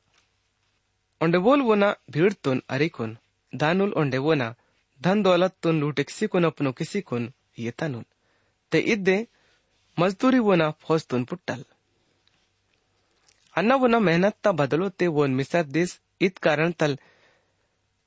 ओंडे 1.22 1.38
बोल 1.46 1.62
वोना 1.62 1.96
भीड़ 2.12 2.34
तुन 2.44 2.62
अरिकुन 2.70 3.18
दानुल 3.54 3.94
ओंडे 3.98 4.18
वोना 4.18 4.54
धन 5.02 5.24
दौलत 5.24 5.54
तुन 5.62 5.80
लूटे 5.80 6.04
किसी 6.04 6.28
कुन 6.28 6.44
अपनो 6.44 6.72
किसी 6.72 7.02
कुन 7.02 7.32
ये 7.60 7.72
तनुन 7.80 8.06
ते 8.72 8.80
इद्दे 8.94 9.18
मजदूरी 9.98 10.40
वोना 10.40 10.70
फौज 10.82 11.06
तुन 11.08 11.24
पुट्टल 11.30 11.64
अन्ना 13.56 13.76
वोना 13.76 14.00
मेहनत 14.00 14.36
ता 14.44 14.52
बदलो 14.60 14.90
ते 14.90 15.08
वोन 15.16 15.36
मिसर 15.36 15.64
देश 15.78 16.00
इत 16.22 16.38
कारण 16.46 16.72
तल 16.80 16.98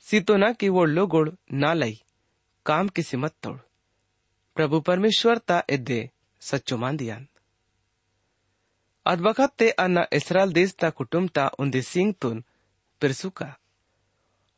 सीतो 0.06 0.36
ना 0.38 0.52
की 0.54 0.68
वो 0.70 0.84
लोगोड़ 0.88 1.30
ना 1.56 1.74
लई 1.74 1.94
काम 2.66 2.88
किसी 2.90 3.18
मत 3.18 3.34
तोड़ 3.44 3.58
प्रभु 4.58 4.80
परमेश्वर 4.82 5.38
ता 5.50 5.58
इद्दे 5.70 6.00
सच्चो 6.42 6.78
मान 6.78 6.98
दियान 6.98 7.24
ಅದ್ 9.06 9.22
ಬಕತ್ತೆ 9.26 9.68
ಅನ್ನ 9.84 10.00
ಇಸ್ರಾಲ್ 10.18 10.52
ದೇಶದ 10.58 10.88
ಕುಟುಂಬ 10.98 11.44
ಒಂದಿ 11.62 11.80
ಸಿಂಗ್ 11.84 12.16
ತುನ್ 12.24 12.42
ಪಿರ್ಸುಕ 13.02 13.40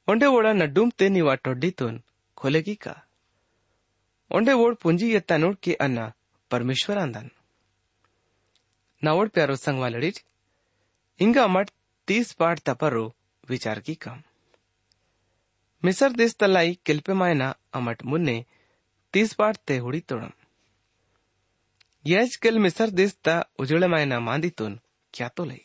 ಒಂಡೆ 0.08 0.28
ಓಡ 0.38 0.48
ನಡ್ಡುಮ್ತೆ 0.62 1.06
ನೀವ 1.16 1.36
ಟೊಡ್ಡಿ 1.46 1.70
ತುನ್ 1.80 2.00
ಖೋಲೆಗಿ 2.38 2.76
का 2.76 2.96
ಒಂಡೆ 4.32 4.54
ಓಡ್ 4.64 4.76
ಪುಂಜಿ 4.84 5.08
ಎತ್ತ 5.20 5.34
ನೋಡ್ಕೆ 5.44 5.74
ಅನ್ನ 5.86 6.00
ಪರಮೇಶ್ವರ 6.52 6.98
ಅಂದನ್ 7.06 7.32
ನಾವೋಡ್ 9.02 9.32
ಪ್ಯಾರೋ 9.36 9.56
ಸಂಗವಾಲಡಿಟ್ 9.66 10.20
ಹಿಂಗ 11.20 11.38
ಮಟ್ 11.56 11.72
ತೀಸ್ 12.08 12.32
ಪಾಟ್ 12.42 12.62
ತಪರು 12.70 13.06
ವಿಚಾರ 13.50 13.78
की 13.88 13.96
कम 14.06 14.18
मिसर 15.83 16.13
देश 16.13 16.35
तलाई 16.35 16.79
किल्पे 16.87 17.13
मायना 17.13 17.49
अमट 17.75 18.03
मुन्ने, 18.05 18.45
तीस 19.15 19.33
पाट 19.35 19.57
ते 19.57 19.77
हुडी 19.79 20.01
तोड़म। 20.01 20.31
याजकेल 22.07 22.59
मिसर 22.59 22.91
देश 22.91 23.15
ता 23.25 23.35
उजळे 23.59 23.87
मायना 23.87 24.19
मांदितून 24.21 24.77
ख्यातो 25.15 25.45
लई? 25.45 25.63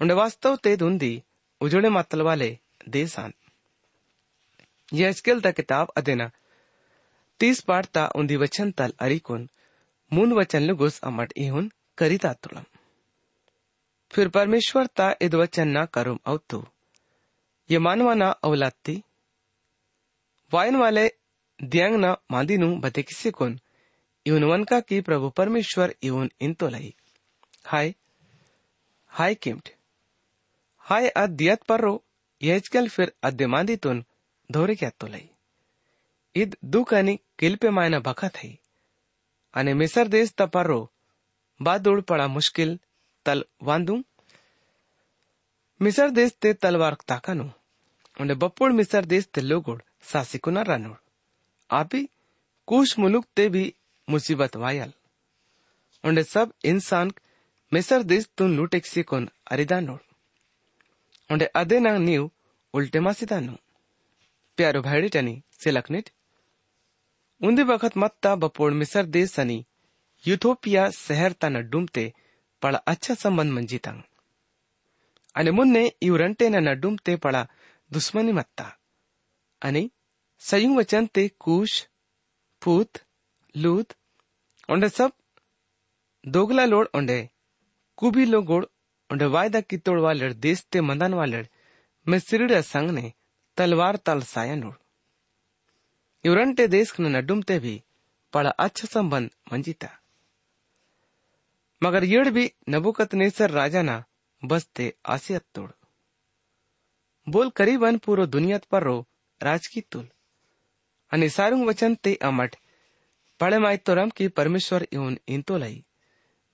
उंडे 0.00 0.14
वास्तव 0.14 0.56
ते 0.56 0.76
दुंदी 0.76 1.12
उजळे 1.60 1.88
मातल 1.88 2.20
वाले 2.20 2.50
देसान 2.88 3.32
याजकेल 4.92 5.40
ता 5.40 5.50
किताब 5.50 5.92
अदेना, 5.96 6.30
तीस 7.40 7.60
पाट 7.60 7.86
ता 7.86 8.06
उंदी 8.14 8.36
वचन 8.36 8.70
तल 8.70 8.92
अरिकुन 8.98 9.48
मून 10.12 10.32
वचन 10.32 10.62
लुगुस 10.62 11.00
अमट 11.00 11.32
इहुन 11.36 11.70
करिता 11.98 12.32
तुलम 12.32 12.64
फिर 14.10 14.28
परमेश्वर 14.28 14.86
ता 14.86 15.14
इद 15.22 15.34
वचन 15.34 15.68
ना 15.68 15.84
करुम 15.86 16.18
अवतु। 16.24 16.66
ये 17.70 17.76
अवलाती 17.76 18.92
वायन 20.52 20.76
वाले 20.76 21.06
दियांग 21.60 21.94
नु 21.96 22.10
बते 22.10 22.78
बतेकिसे 22.78 23.30
कोन? 23.30 23.58
इवन 24.26 24.44
वन 24.44 24.64
का 24.64 24.80
की 24.80 25.00
प्रभु 25.00 25.28
परमेश्वर 25.30 25.94
इवन 26.02 26.30
इन 26.40 26.54
तो 26.54 26.68
लाई 26.68 26.94
हाय। 27.66 27.94
हाय 29.12 29.34
किम्ट। 29.34 29.68
हाय 30.84 31.08
अद्यत 31.08 31.62
पर 31.62 31.80
रो 31.80 31.92
यजकल 32.40 32.88
फिर 32.88 33.12
अद्य 33.22 33.46
मादी 33.46 33.76
तुन 33.76 34.04
धोरे 34.50 34.74
क्या 34.74 34.90
तो 34.90 35.06
लाई 35.06 35.30
इद 36.34 36.56
दुख 36.64 36.94
आणि 36.94 37.18
किल्पे 37.38 37.70
मायना 37.70 37.98
भखत 38.00 38.36
है 38.36 38.50
अने 39.54 39.74
मिसर 39.74 40.08
देश 40.08 40.32
तपर 40.32 40.66
रो 40.66 40.80
बाद 41.60 41.80
बादूड 41.80 42.02
पडा 42.02 42.26
मुश्किल 42.28 42.78
तल 43.26 43.44
वांदू। 43.62 44.02
मिसर 45.80 46.10
देश 46.10 46.32
ते 46.32 46.52
तलवार 46.54 46.96
ताकानू 47.08 47.50
उन्हें 48.20 48.38
बप्पोड़ 48.38 48.72
मिसर 48.72 49.04
देश 49.04 49.26
ते 49.26 49.40
लोगोड़ 49.40 49.82
सासिकुना 50.02 50.62
रानोड़। 50.62 50.96
आपी 51.70 52.08
कुश 52.66 52.98
मुलुक 52.98 53.26
ते 53.36 53.48
भी 53.48 53.74
मुसीबत 54.10 54.56
वायल। 54.56 54.92
उन्हें 56.04 56.24
सब 56.24 56.52
इंसान 56.64 57.12
मिसर 57.72 58.02
देश 58.02 58.28
तुन 58.36 58.56
लूटेक 58.56 58.86
सिकोन 58.86 59.28
अरिदानोड़। 59.50 60.00
उन्हें 61.32 61.48
अदे 61.54 61.80
ना 61.80 61.98
नीव 61.98 62.30
उल्टे 62.74 63.00
मासिदानु 63.00 63.52
प्यारो 64.56 64.82
भाईडी 64.82 65.08
टनी 65.08 65.42
सिलकनिट 65.52 66.10
उंदी 67.42 67.62
वक्त 67.62 67.96
मत्ता 67.96 68.34
बपोड़ 68.34 68.72
मिसर 68.72 69.06
देश 69.06 69.30
सनी, 69.30 69.66
युथोपिया 70.26 70.90
शहर 70.90 71.32
ता 71.32 71.48
नड्डुमते 71.48 72.12
पड़ा 72.62 72.78
अच्छा 72.78 73.14
संबंध 73.14 73.52
मंजितांग। 73.52 74.02
आणि 75.36 75.50
मुन्ने 75.50 75.92
इवरंटे 76.02 76.48
न 76.50 77.16
पड़ा 77.16 77.48
दुश्मनी 77.92 78.32
मत्ता। 78.32 78.78
आणि 79.62 79.88
संयुग 80.38 80.76
वचन 80.76 81.06
ते 81.06 81.28
कुश 81.28 81.88
पूत 82.62 82.98
लूत, 83.56 83.92
ओंडे 84.70 84.88
सब 84.88 85.12
दोगला 86.28 86.64
लोड 86.64 86.88
ओंडे, 86.94 87.30
कुबी 87.96 88.24
लोगोड 88.24 88.66
ओंडे 89.10 89.24
वायदा 89.24 89.60
कितोड़ 89.60 90.00
वालेड, 90.00 90.34
देश 90.34 90.66
ते 90.72 90.80
मंदान 90.80 91.14
वालेड, 91.14 91.48
में 92.08 92.18
सिरिड़ा 92.18 92.60
संग 92.60 92.90
ने 92.90 93.12
तलवार 93.56 93.96
तल 93.96 94.22
साया 94.22 94.54
नोड 94.54 94.74
इवरंटे 96.24 96.68
देश 96.68 97.00
न 97.00 97.06
नड्डुमते 97.06 97.58
भी 97.58 97.82
पड़ा 98.32 98.50
अच्छा 98.50 98.86
संबंध 98.86 99.30
मंजिता। 99.52 99.88
मगर 101.82 102.04
येड़ 102.04 102.28
भी 102.28 102.52
नबुकत 102.68 103.14
नेसर 103.14 103.50
राजा 103.50 103.82
ना 103.82 104.04
बसते 104.44 104.94
आसियत 105.06 105.44
तोड़। 105.54 105.70
बोल 107.30 107.50
करीबन 107.50 107.98
पूरो 107.98 108.26
दुनिया 108.26 108.58
पर 108.70 108.82
रो 108.82 109.06
राज 109.42 109.66
की 109.66 109.80
तुल। 109.80 110.08
अने 111.12 111.28
सारुंग 111.28 111.66
वचन 111.66 111.94
ते 111.94 112.14
अमट 112.14 112.56
पड़े 113.40 113.58
माय 113.58 113.76
तो 113.76 113.94
रम 113.94 114.10
की 114.10 114.28
परमेश्वर 114.28 114.86
इन 114.92 115.18
इन 115.28 115.42
तो 115.42 115.58
लई। 115.58 115.84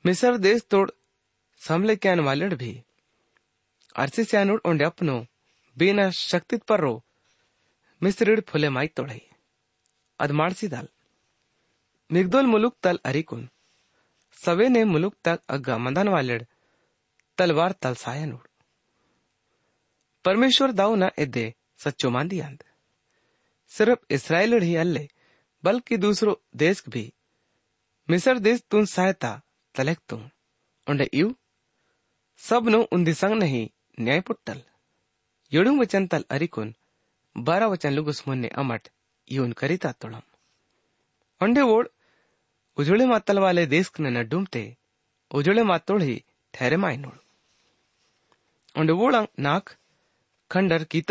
मिसर 0.06 0.36
देश 0.36 0.62
तोड़ 0.70 0.90
समले 1.58 1.96
क्यान 1.96 2.20
वालेड 2.20 2.54
भी। 2.54 2.82
अपनो, 3.96 5.26
बिना 5.76 6.10
शक्ति 6.10 6.56
पर 6.56 6.80
रो 6.80 7.04
मिस्रिड 8.02 8.40
फुले 8.40 8.68
माई 8.68 8.86
तोड़ाई। 8.86 9.22
अदमारसी 10.20 10.68
दाल। 10.68 10.88
मिगदोल 12.12 12.46
मुलुक 12.46 12.76
तल 12.82 12.98
अरिकुन। 13.04 13.48
सवे 14.44 14.68
ने 14.68 14.84
मुलुक 14.84 15.14
तक 15.24 15.40
अग्गा 15.48 15.78
मंदन 15.78 16.08
वालेड, 16.08 16.46
तलवार 17.38 17.72
तल 17.72 17.94
सायनुड। 17.94 18.48
मंदन 20.25 20.39
वालेड 20.39 20.51
तलवार 20.51 20.62
तल 20.62 20.62
सायनुड 20.62 20.69
परमेश्वर 20.69 20.71
दाऊ 20.71 20.95
न 20.95 21.10
एदे 21.17 21.54
सच्चो 21.80 22.10
मांदी 22.10 22.39
अंद 22.39 22.63
सिर्फ 23.71 23.99
इसराइल 24.12 24.62
ही 24.62 24.75
अल्ले 24.75 25.08
बल्कि 25.63 25.97
दूसरो 25.97 26.41
देश 26.56 26.84
भी 26.89 27.13
मिसर 28.10 28.39
देश 28.39 28.63
तुन 28.71 28.86
सहायता 28.86 29.41
तलेक 29.75 29.99
तुम 30.10 30.30
उंडे 30.88 31.10
यू 31.13 31.36
सबनु 32.39 32.84
उन्दी 32.91 33.13
संग 33.13 33.36
नहीं 33.39 33.67
न्याय 33.99 34.19
पुट्टल 34.19 34.62
येळू 35.51 35.80
वचन 35.80 36.06
तल 36.08 36.23
अरिकुन 36.30 36.73
बारा 37.36 37.67
वचन 37.67 37.93
लुगुस 37.93 38.23
मुन्ने 38.27 38.47
अमट 38.58 38.88
यून 39.27 39.51
करिता 39.58 39.91
तोळम 40.01 40.21
ಒಂಡೆ 41.43 41.62
ಓಡ್ 41.62 41.88
ಉಜುಳೆ 42.77 43.06
ಮಾತಲ್ವಾಲೆ 43.06 43.69
ದೇಸ್ಕ್ನ 43.73 44.08
ನಡ್ಡುಮ್ತೆ 44.17 44.77
ಉಜುಳೆ 45.32 45.63
ಮಾತೋಳಿ 45.63 46.23
ठहरे 46.54 46.77
माय 46.84 46.95
नोड 47.04 47.17
ಒಂಡೆ 48.75 48.93
ಓಳಂಗ್ 48.93 49.30
नाक 49.45 49.65
खंडर 49.69 49.71
कीतल 49.71 49.85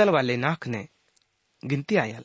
वाले 0.08 0.36
नाक 0.36 0.66
ने 0.68 0.82
गिनती 1.62 1.96
आयल 1.96 2.24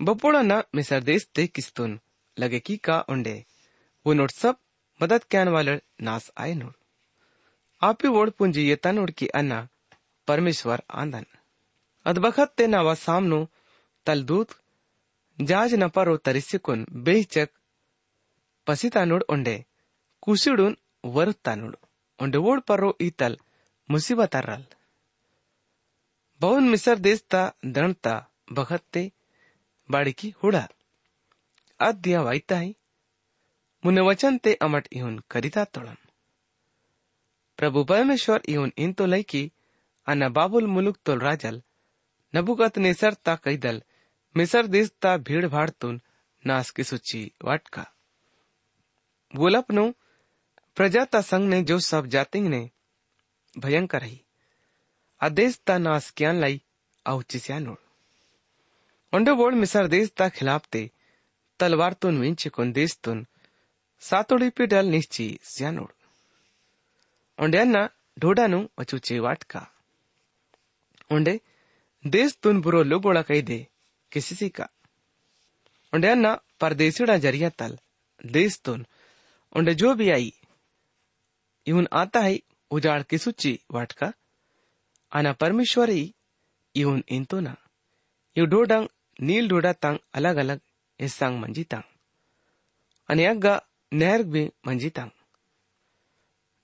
बपोड़ा 0.00 0.42
न 0.42 0.62
मिसर 0.74 1.00
देश 1.02 1.28
ते 1.34 1.46
किस्तुन 1.48 1.98
लगे 2.36 2.60
की 2.60 2.76
का 2.78 3.00
उंडे 3.08 3.36
वो 4.06 4.12
नोट 4.12 4.30
सब 4.32 4.56
मदद 5.00 5.24
कैन 5.30 5.48
वाले 5.48 5.74
नास 6.02 6.30
आए 6.36 6.54
नोड 6.54 6.74
आपी 7.82 8.08
ओड 8.18 8.30
पुंजी 8.30 8.68
ये 8.68 8.76
तनोड 8.76 9.10
की 9.12 9.26
अन्ना 9.34 9.66
परमेश्वर 10.28 10.82
आंदन 10.94 11.24
अदबखत 12.06 12.54
ते 12.56 12.66
नवा 12.68 12.94
सामनो 12.98 13.40
तलदूत 14.06 14.50
ಜಾಜ್ 15.38 15.72
ನಪರೋ 15.74 16.12
ತರಿಸಿಕೊನ್ 16.26 16.82
ಬೇಹಿಚಕ್ 17.06 17.52
ಪಸಿತಾನುಡ್ 18.66 19.24
ಒಂಡೆ 19.28 19.54
ಕುಸಿಡುನ್ 20.22 20.76
ವರುತ್ತಾನುಡ್ 21.04 21.78
ಒಂಡೆ 22.18 22.38
ಓಡ್ 22.50 22.62
ಪರೋ 22.68 22.90
ಈತಲ್ 23.06 23.36
ಮುಸಿಬತಾರಲ್ 23.88 24.66
ಬೌನ್ 26.40 26.68
ಮಿಸರ್ 26.70 27.00
ದೇಸ್ತಾ 27.04 27.42
ದಣ್ತಾ 27.74 28.14
ಬಗತ್ತೆ 28.52 29.04
ಬಾಡಿಕಿ 29.88 30.28
ಹುಡ 30.38 30.56
ಅದ್ಯ 31.80 32.18
ವೈತಾಯಿ 32.18 32.72
ಮುನ್ನ 33.84 34.00
ವಚನ್ತೆ 34.00 34.52
ಅಮಟ್ 34.60 34.88
ಇಹುನ್ 34.92 35.18
ಕರಿತಾ 35.30 35.64
ತೊಳಂ 35.64 35.98
ಪ್ರಭು 37.58 37.80
ಪರಮೇಶ್ವರ್ 37.84 38.44
ಇಹುನ್ 38.48 38.74
ಇಂತೋ 38.78 39.06
ಲೈಕಿ 39.06 39.42
ಅನ್ನ 40.08 40.24
ಬಾಬುಲ್ 40.28 40.68
ಮುಲುಕ್ 40.68 41.02
ತೊಲ್ 41.02 41.20
ರಾಜಲ್ 41.20 41.60
ನಬುಗತ್ 42.34 42.78
ನೆಸರ್ 42.78 43.18
ತಾ 43.26 43.34
ಕೈದಲ್ 43.36 43.80
मिसर 44.34 44.66
देश 44.66 44.90
ता 45.02 45.16
भीड़ 45.18 45.46
भाड़तून 45.46 46.00
नास 46.44 46.70
की 46.70 46.84
सूची 46.84 47.22
वाटका 47.44 47.84
गोलपनो 49.32 49.90
प्रजाता 50.76 51.20
संघ 51.20 51.48
ने 51.50 51.62
जो 51.62 51.78
सब 51.80 52.06
जातिंग 52.06 52.46
ने 52.48 52.68
भयंकर 53.56 54.02
ही 54.02 54.20
adestaanaskianlai 55.21 56.55
auchisianul. 57.05 57.77
Ondobol 59.11 59.55
misar 59.55 59.87
desta 59.87 60.29
khilapte 60.29 60.81
talwartun 61.59 62.19
winchikun 62.21 62.73
destun 62.73 63.19
satodipidal 63.99 64.87
nischi 64.93 65.27
sianul. 65.53 65.93
Ondeanna 67.37 67.81
dhodanu 68.21 68.59
achuche 68.77 69.15
vatka. 69.19 69.61
Onde 71.09 71.33
destun 72.05 72.61
buro 72.63 72.83
lubola 72.83 73.23
kaide 73.23 73.59
kisisika. 74.11 74.65
Ondeanna 75.93 76.31
परदेसीड़ा 76.61 77.17
ज़रिया 77.17 77.49
तल 77.59 77.77
देश 78.25 78.59
तुन 78.65 78.85
उन्हें 79.55 79.75
जो 79.77 79.93
भी 79.95 80.09
आई 80.09 80.33
इवन 81.67 81.87
आता 82.01 82.19
है 82.19 82.39
उजाड़ 82.71 83.01
की 83.03 83.17
सूची 83.17 83.59
वाटका 83.71 84.11
ana 85.11 85.31
परमेश्वरी 85.33 86.13
iun 86.75 87.01
intona 87.07 87.55
iu 88.35 88.45
dodang, 88.45 88.85
nil 89.19 89.47
doda 89.47 89.73
tang 89.73 89.97
alag 90.13 90.37
alag 90.37 90.59
esang 90.99 91.35
manji 91.41 91.63
tang 91.65 91.87
ani 93.09 93.25
agga 93.25 93.55
नहर 93.91 94.23
भी 94.23 94.47
मंजी 94.67 94.89
तांग 94.95 95.09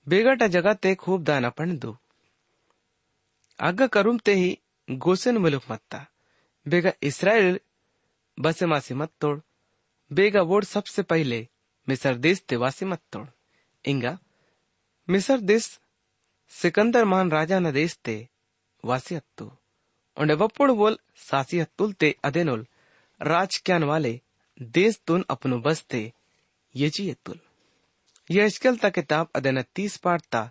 बेगट 0.06 0.42
जगा 0.54 0.72
ते 0.82 0.94
खूब 0.94 1.22
दाना 1.24 1.48
पण 1.58 1.76
दो 1.78 1.96
आग 3.58 3.82
करुम 3.94 4.18
ते 4.26 4.34
ही 4.34 4.54
गोसेन 4.88 5.36
मुलुक 5.36 5.64
मत्ता 5.70 5.98
बेगा 6.66 6.90
इसराइल 7.08 7.58
बसे 8.38 8.66
मासी 8.66 8.94
मत 8.94 9.10
तोड़ 9.20 9.38
बेगा 10.10 10.42
वोड 10.50 10.64
सबसे 10.64 11.02
पहले 11.10 11.40
मिसर 11.88 12.14
देश 12.26 12.42
तेवासी 12.48 12.84
मत 12.86 13.02
तोड़ 13.12 13.26
इंगा 13.84 14.16
मिसर 15.08 15.40
देश 15.50 15.68
सिकंदर 16.52 17.04
मान 17.12 17.30
राजा 17.30 17.58
न 17.58 17.72
देश 17.72 17.98
ते 18.04 18.16
वासी 18.83 19.15
हत्तु 19.15 19.45
उंडे 20.17 20.35
बप्पुड़ 20.35 20.71
बोल 20.81 20.97
सासी 21.29 21.59
हत्तुल 21.59 21.93
ते 22.01 22.09
अदेनुल 22.23 22.65
राज 23.21 23.57
क्यान 23.65 23.83
वाले 23.83 24.13
देश 24.75 24.99
तुन 25.07 25.23
अपनो 25.29 25.59
बसते 25.67 26.03
येची 26.75 27.09
हत्तुल 27.09 27.39
यह 28.29 28.45
इश्कल 28.45 28.75
ता 28.83 28.89
किताब 28.97 29.27
अदन 29.35 29.61
तीस 29.75 29.97
पाठ 30.03 30.21
ता 30.31 30.43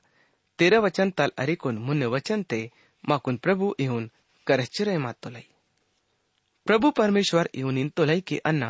तेरह 0.58 0.80
वचन 0.86 1.10
तल 1.18 1.30
अरिकुन 1.38 1.78
मुन्ने 1.86 2.06
वचन 2.16 2.42
ते 2.50 2.60
माकुन 3.04 3.36
प्रभु 3.44 3.74
इहुन 3.78 4.10
करचिरे 4.46 4.96
मातुलाई 4.98 5.46
ಪ್ರಭು 6.66 6.88
ಪರಮೇಶ್ವರ್ 6.98 7.48
ಇವನಿಂತೊಲೈ 7.60 8.16
ಕೆ 8.28 8.36
ಅನ್ನ 8.50 8.64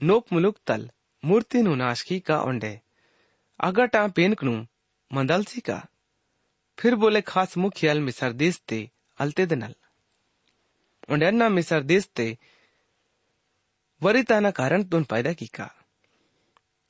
ನೋಕ್ 0.00 0.28
ಮುಲುಕ್ 0.34 0.60
ತಲ್ 0.68 0.84
ಮೂರ್ತಿನು 1.22 1.72
ನಾಶಕಿ 1.80 2.16
का 2.28 2.36
ओंडे 2.48 2.70
अगटा 3.60 4.00
पेनकनु 4.16 4.54
मंदलसी 5.10 5.60
का 5.68 5.76
फिर 6.77 6.95
बोले, 6.95 7.21
खास 7.21 7.57
मुखियल 7.57 7.99
मिसर 8.01 8.31
देश 8.33 8.61
ते 8.67 8.79
अलते 9.19 9.45
दनल। 9.45 9.73
ओंडे 11.11 11.31
मिसर 11.49 11.83
देश 11.83 12.05
ते 12.15 12.37
वरिताना 14.01 14.51
कारण 14.51 14.83
तुन 14.83 15.03
पैदा 15.03 15.33
की 15.33 15.45
का 15.47 15.69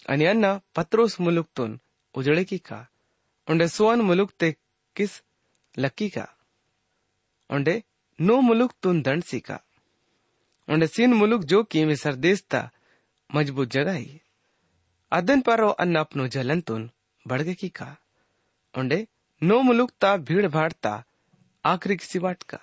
आणि 0.09 0.25
अन्ना 0.25 0.51
पत्रोस 0.75 1.19
मुलुक 1.21 1.47
तुन 1.55 1.79
उजळे 2.15 2.43
की 2.43 2.57
का 2.57 2.79
ओंडे 3.47 3.67
सोन 3.67 4.01
मुलुक 4.01 4.31
ते 4.39 4.51
किस 4.95 5.11
लक्की 5.75 6.09
का 6.09 6.25
ओंडे 7.49 7.75
नो 8.19 8.39
मुलुक 8.41 8.73
तुन 8.83 9.01
दंड 9.01 9.23
सी 9.23 9.39
का 9.39 9.59
उंडे 10.67 10.87
सीन 10.87 11.13
मुलुक 11.13 11.43
जो 11.43 11.63
की 11.63 11.83
मिसर 11.85 12.15
देश 12.15 12.43
ता 12.51 12.61
मज़बूत 13.29 13.67
जगह 13.69 13.93
ही। 13.93 14.19
अदन 15.11 15.41
पारो 15.41 15.69
अन्ना 15.81 15.99
अपनो 15.99 16.27
जलन 16.27 16.61
तुन 16.61 16.89
बढ़गे 17.25 17.53
की 17.53 17.69
का 17.69 17.89
उंडे 18.73 18.99
नो 19.43 19.61
मुलुक 19.61 19.91
ता 20.01 20.17
भीड़ 20.17 20.47
भाड़ 20.47 20.71
ता 20.71 21.03
आखिरी 21.65 21.95
किसी 21.95 22.19
वाट 22.19 22.43
का। 22.43 22.59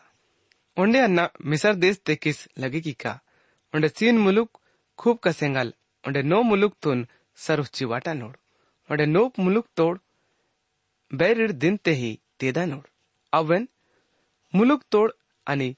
उंडे 0.77 0.99
अन्ना, 0.99 1.31
मिसर 1.47 1.75
देश 1.75 1.99
ते 2.07 2.17
किस 2.17 2.49
लगे 2.59 2.81
की 2.81 2.93
का। 2.93 3.21
उंडे 3.75 3.89
सीन 3.89 4.19
मुलुक, 4.19 4.61
खूब 4.99 5.19
कसेंगल 5.19 5.75
उंडे 6.07 6.23
नो 6.23 6.43
मुलुक 6.43 6.75
तुन 6.83 7.07
सरुच्ची 7.37 7.85
वाटा 7.85 8.13
नोड। 8.13 8.37
उंडे 8.91 9.07
नो 9.07 9.33
मुलुक 9.39 9.67
तोड़, 9.77 9.99
बैरिड 11.15 11.53
दिन 11.53 11.77
ते 11.77 11.93
ही 11.93 12.21
तेदा 12.41 12.65
नोड। 12.65 12.87
अवन 13.33 13.69
मुलुक 14.55 14.83
तोड़ 14.91 15.11
आणि 15.49 15.77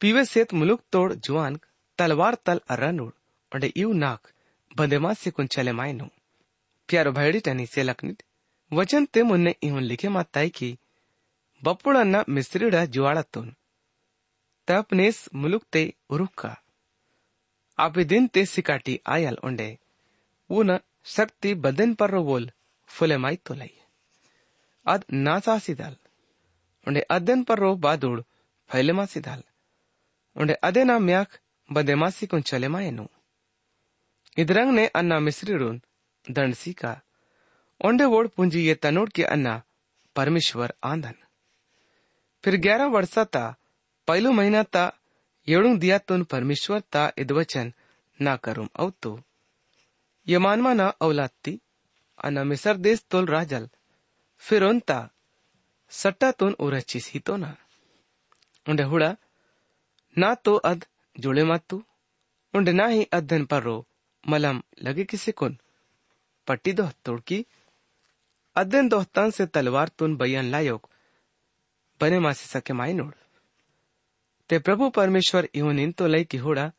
पीवेसेत 0.00 0.54
मुलुक 0.54 0.82
तोड़ 0.92 1.12
जुआन, 1.14 1.60
तलवार 1.98 2.34
तल 2.34 2.60
अर्रनुड 2.68 3.12
ओंडे 3.54 3.66
इव 3.66 3.92
नाक 3.92 4.32
बंदेमा 4.76 5.14
से 5.14 5.30
कुन 5.30 5.46
चले 5.46 5.72
मायनो 5.72 6.08
प्यारो 6.88 7.12
भैडी 7.12 7.40
टनी 8.71 8.79
से 8.79 8.79
लकनित 8.79 8.79
वचन 8.79 9.05
ते 9.13 9.23
मुन्ने 9.23 9.55
इवन 9.63 9.83
लिखे 9.83 10.09
माताई 10.09 10.49
की 10.49 10.77
ಬಪ್ಪುಳನ್ನ 11.63 12.15
ಮಿಸ್ರಿಡ 12.35 12.75
ಜುವಾಳತ್ತೋನ್ 12.93 13.51
ತಪ್ನೇಸ್ 14.67 15.21
ಮುಲುಕ್ 15.41 15.69
ते 15.73 15.83
ಉರುಕ್ಕ 16.13 16.41
आपे 17.79 18.03
दिन 18.09 18.23
ते 18.33 18.41
सिकाटी 18.45 18.93
आयल 19.13 19.35
ओंडे 19.47 19.67
ऊन 20.49 20.69
शक्ति 21.13 21.51
बदन 21.63 21.93
पर 21.99 22.11
बोल 22.27 22.43
फुले 22.89 23.17
माई 23.23 23.35
तोलाई 23.47 23.71
अद 24.85 25.01
नासा 25.25 25.55
सिदाल 25.65 25.95
ओंडे 26.87 27.01
अदन 27.15 27.39
पर 27.47 27.59
रो 27.59 27.71
बादुड़ 27.85 28.19
फैले 28.69 28.93
मा 28.99 29.05
सिदाल 29.13 29.41
ओंडे 30.35 30.53
अदे 30.69 30.83
ना 30.89 30.97
म्याक 31.07 31.29
बदे 31.69 31.95
मासी 32.01 32.25
कुन 32.33 32.41
चले 32.49 32.67
मा 32.75 32.81
एनु 32.89 33.05
इदरंग 34.37 34.71
ने 34.77 34.85
अन्ना 35.01 35.19
मिस्रिडून 35.27 35.81
दंडसी 36.25 36.73
का 36.83 36.93
ओंडे 37.80 38.04
वोड 38.04 38.28
पुंजी 38.28 38.60
ये 38.66 38.74
तनोड 38.74 39.10
के 39.12 39.24
अन्ना, 39.24 39.62
परमेश्वर 40.16 40.72
आंदन 40.82 41.14
फिर 42.44 42.56
ग्यारह 42.56 42.86
वर्षा 42.86 43.24
ता, 43.24 43.44
पहलो 44.08 44.32
महीना 44.32 44.62
ता 44.62 44.84
येळूंग 45.48 45.78
दिया 45.78 45.98
तुन 45.98 46.24
परमेश्वर 46.24 46.80
ता 46.92 47.02
इदवचन 47.18 47.72
ना 48.20 48.36
करूम 48.36 48.68
अवतो 48.76 49.12
ये 50.26 50.38
मानवा 50.38 50.72
ना 50.74 50.88
औलाद 51.00 51.30
ती 51.44 51.58
अना 52.24 52.44
मिसर 52.44 52.76
देश 52.76 53.04
तोल 53.10 53.26
राजल। 53.26 53.68
फिर 54.42 54.64
उनता 54.64 54.98
फिरोंता 54.98 54.98
सट्टातून 55.90 56.52
उरचिस 56.58 57.10
हितो 57.14 57.36
ना। 57.36 57.54
उंडे 58.66 58.82
हुड़ा, 58.82 59.10
ना 60.16 60.34
तो 60.34 60.54
अद 60.70 60.84
जुड़े 61.16 61.44
मातू 61.44 61.82
उंडे 62.54 62.72
ना 62.72 62.86
ही 62.86 63.04
अध्यन 63.12 63.44
पर्रो 63.44 63.76
मलम 64.24 64.62
लगे 64.82 65.04
किसी 65.04 65.32
कुन। 65.32 65.56
पट्टी 66.46 66.72
दो 66.72 66.88
तोड़की 67.04 67.46
अध्यन 68.58 68.88
दोहतान 68.88 69.30
से 69.30 69.46
तलवार 69.46 69.88
तुन 69.88 70.16
बयन 70.16 70.44
लायोक। 70.44 70.86
बने 72.00 72.18
मासे 72.18 72.46
सके 72.46 72.72
माई 72.72 72.92
नोड़ 72.92 73.14
ते 74.50 74.58
प्रभु 74.58 74.88
परमेश्वर 74.90 75.48
इवन 75.54 75.92
तो 75.92 76.06
लई 76.06 76.24
की 76.24 76.36
हुड़ा, 76.36 76.72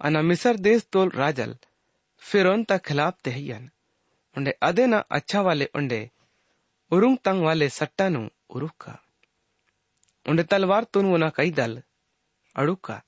अना 0.00 0.22
मिसर 0.22 0.56
देश 0.56 0.86
तोल 0.92 1.10
राजल, 1.10 1.56
फिरोन 2.18 2.64
ता 2.64 2.78
खिलाफ 2.78 3.20
तेहयन 3.24 3.70
उंडे 4.36 4.50
अदे 4.62 4.86
ना 4.86 4.98
अच्छा 5.10 5.40
वाले 5.40 5.68
उंडे, 5.74 6.10
उरुंग 6.90 7.18
तंग 7.18 7.44
वाले 7.44 7.68
सट्टानु 7.68 8.28
उरुक्का 8.50 8.98
उंडे 10.26 10.42
तलवार 10.42 10.84
तुन 10.84 11.06
वो 11.06 11.16
ना 11.16 11.28
कई 11.28 11.50
दल, 11.50 11.82
अड़ुका। 12.56 13.02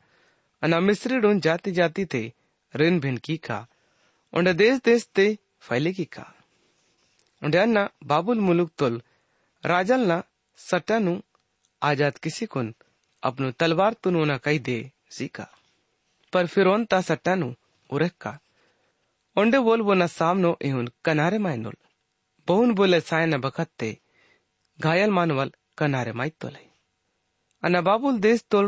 अना 0.62 0.80
मिस्री 0.80 1.18
डून 1.18 1.40
जाति 1.40 1.72
जाति 1.72 2.04
ते 2.04 2.32
रिन 2.74 3.00
भिन 3.00 3.16
की 3.16 3.37
का। 3.37 3.66
उंडे 4.32 4.52
देश 4.52 4.80
देश 4.85 5.09
ते 5.14 5.38
फैले 5.61 5.92
की 5.92 6.04
का। 6.04 6.36
उंडे 7.42 7.64
बाबुल 8.05 8.38
मुलुक 8.40 8.70
तुल 8.79 8.94
राजल 9.64 10.01
ना 10.07 10.22
सट्टानु 10.59 11.12
आज़ाद 11.83 12.18
किसी 12.18 12.46
कुन, 12.46 12.75
अपनु 13.22 13.51
तलवार 13.61 13.92
तुन 14.03 14.16
ना 14.29 14.37
कई 14.44 14.59
दे 14.59 14.79
सीका 15.11 15.46
पर 16.33 16.46
फिरोन 16.46 16.85
ता 16.85 17.01
सट्टानु 17.01 17.49
उरेक्का 17.90 18.33
उंडे 19.37 19.59
बोल 19.66 19.81
वो 19.83 19.94
न 19.94 20.07
सामनो 20.09 20.51
इहुन 20.62 20.87
कनारे 21.05 21.38
मायनुल 21.38 21.77
बहुन 22.49 22.75
बोले 22.75 23.01
साय 23.01 23.27
न 23.27 23.40
बखत्ते 23.40 23.90
घायल 24.79 25.11
मानवल 25.11 25.51
कनारे 25.79 26.12
माई 26.12 26.31
तोले। 26.40 26.64
अना 27.62 27.81
बाबुल 27.81 28.18
देश 28.18 28.44
तोल 28.51 28.66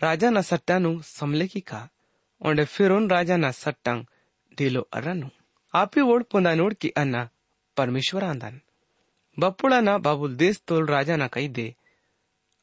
राजा 0.00 0.30
न 0.30 0.40
सट्टानु 0.42 0.90
समले 1.06 1.46
की 1.46 1.60
का। 1.60 1.80
उंडे 2.40 2.64
फिरोन 2.64 3.08
राजा 3.10 3.36
न 3.36 3.50
सट्टंग 3.52 4.04
ढीलो 4.58 4.82
अरनु। 4.92 5.28
आपी 5.74 6.00
ओड 6.02 6.24
पुंदा 6.30 6.54
नोड 6.54 6.74
की 6.74 6.88
अन्ना 6.96 7.22
परमेश्वर 7.76 8.24
आंदन। 8.24 8.60
बपुड़ा 9.38 9.80
ना 9.80 9.98
बाबुल 9.98 10.36
देश 10.36 10.62
तोल 10.68 10.86
राजा 10.86 11.16
न 11.16 11.26
कही 11.26 11.48
दे। 11.48 11.74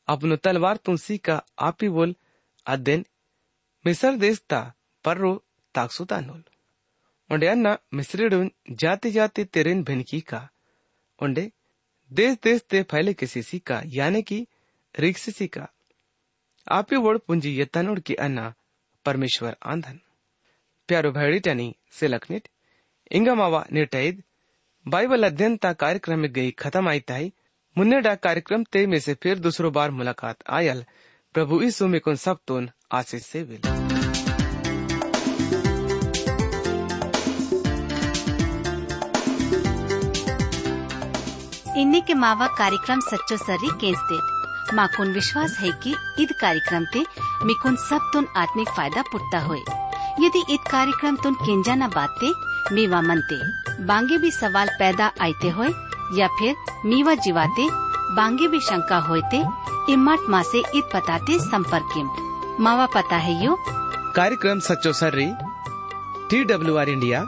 अपनो 0.08 0.36
तलवार 0.36 0.78
तुलसी 0.78 1.18
का 1.18 1.44
आपी 1.60 1.90
बोल 1.90 2.16
अदेन 2.66 3.06
मिसर 3.86 4.16
देश 4.16 4.40
ता 4.40 4.74
पर्रो 5.04 5.44
ताकसुता 5.76 6.20
नोल। 6.20 6.44
उंडे 7.30 7.48
अन्ना 7.48 7.78
मिस्रीडुन 7.94 8.52
जाति 8.72 9.12
जाति 9.12 9.44
तेरेन 9.46 9.84
भिनकी 9.84 10.22
का 10.22 10.50
उंडे, 11.22 11.52
देश 12.12 12.38
देश 12.44 12.62
ते 12.62 12.84
फैले 12.84 13.14
किसी 13.14 13.60
का, 13.60 13.82
यानी 13.86 14.22
कि 14.22 14.48
रिक्सिसी 15.00 15.48
का। 15.48 15.68
आपी 16.68 16.96
वोड 16.96 17.20
पुंजी 17.20 17.50
ये 17.50 17.66
तनुड़ 17.66 18.00
की 18.00 18.14
अन्ना 18.16 18.54
परमेश्वर 19.06 19.56
आंधन 19.64 20.00
प्यारो 20.88 21.12
भैडी 21.12 21.40
टनी 21.40 21.76
से 21.92 22.08
लखनिट 22.08 22.48
इंगा 23.12 23.34
बाइबल 24.90 25.24
अध्ययन 25.24 25.58
ता 25.58 25.74
कार्यक्रम 25.74 26.20
में 26.20 26.32
गई, 26.34 26.52
खत्म 26.52 26.90
आई 26.90 27.00
ताई। 27.00 27.34
मुन्ने 27.78 28.02
डा 28.02 28.16
कार्यक्रम 28.16 28.64
ते 28.64 28.88
में 28.88 29.00
से 29.00 29.14
फिर 29.14 29.40
दूसरो 29.40 29.72
बार 29.72 29.92
मुलाकात 29.92 30.38
आयल। 30.50 30.84
प्रभु 31.34 31.62
यीशु 31.62 31.88
में 31.88 32.02
कुन 32.02 32.16
सब 32.16 32.40
तोन 32.48 32.70
आशीष 32.92 33.26
से 33.26 33.44
विल। 33.44 33.62
इन्हीं 41.78 42.02
के 42.02 42.14
मावा 42.14 42.48
कार्यक्रम 42.48 43.00
सच्चो 43.00 43.38
सर्री 43.38 43.70
केस्टेट 43.70 44.74
माकुन 44.74 45.14
विश्वास 45.14 45.58
है 45.60 45.72
कि 45.72 45.96
ईद 46.20 46.34
कार्यक्रम 46.42 46.86
ते 46.86 47.06
मिकुन 47.46 47.76
सब 47.76 48.10
तुन 48.14 48.28
आत्मिक 48.38 48.70
फ़ायदा 48.70 49.02
पुट्टा 49.02 49.40
होए। 49.40 49.62
यदि 50.26 50.54
ईद 50.54 50.70
कार्यक्रम 50.72 51.16
तुन 51.16 51.34
केंजा 51.34 51.76
न 51.76 51.88
बाते, 51.88 52.34
मेवा 52.76 53.02
मनते। 53.02 53.69
बांगे 53.89 54.19
भी 54.19 54.31
सवाल 54.31 54.69
पैदा 54.79 55.07
आते 55.27 55.49
होए 55.57 55.69
या 56.19 56.29
फिर 56.39 56.55
मीवा 56.87 57.15
जीवाते 57.25 57.69
बांगे 58.17 58.49
भी 58.49 58.61
शंका 58.71 58.99
होते 59.09 59.43
इम्मत 59.93 60.27
माँ 60.31 60.43
से 60.53 60.59
ईद 60.79 60.85
पताते 60.95 61.39
संपर्क 61.41 61.95
मावा 62.61 62.87
पता 62.95 63.17
है 63.27 63.35
यो 63.45 63.57
कार्यक्रम 64.17 64.59
सच्चो 64.69 64.93
सर्री 65.03 65.27
T 66.31 66.43
W 66.53 66.77
R 66.83 66.89
India 66.89 67.23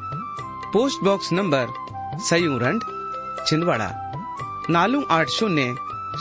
post 0.73 1.05
box 1.05 1.33
number 1.33 1.67
सयूरंड 2.29 2.83
Chhindwara 3.47 3.91
नालू 4.71 5.03
आठ 5.19 5.29
शून्य 5.39 5.75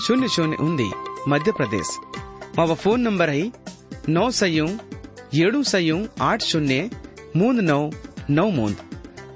शून्य 0.06 0.28
शून्य 0.36 0.58
उन्दी 0.62 0.92
मध्य 1.30 1.52
प्रदेश 1.60 1.98
मावा 2.58 2.76
फोन 2.82 3.00
ನಂಬರ್ 3.06 3.32
ಐ 3.32 3.44
ನौ 4.16 4.26
ಸಯೂ 4.38 4.66
ಏಳು 5.44 5.60
ಸಯೂ 5.72 5.98
आठ 6.28 6.42
शून्य 6.50 6.78
मूंद 7.40 7.58
नौ 7.70 7.80
नौ 8.38 8.46
मूंद 8.58 8.78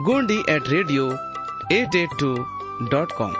Gondi 0.00 0.36
at 0.48 0.68
radio 0.68 1.06
at 1.72 1.94
at 1.96 2.10
two 2.20 2.34
dot 2.90 3.12
com 3.18 3.32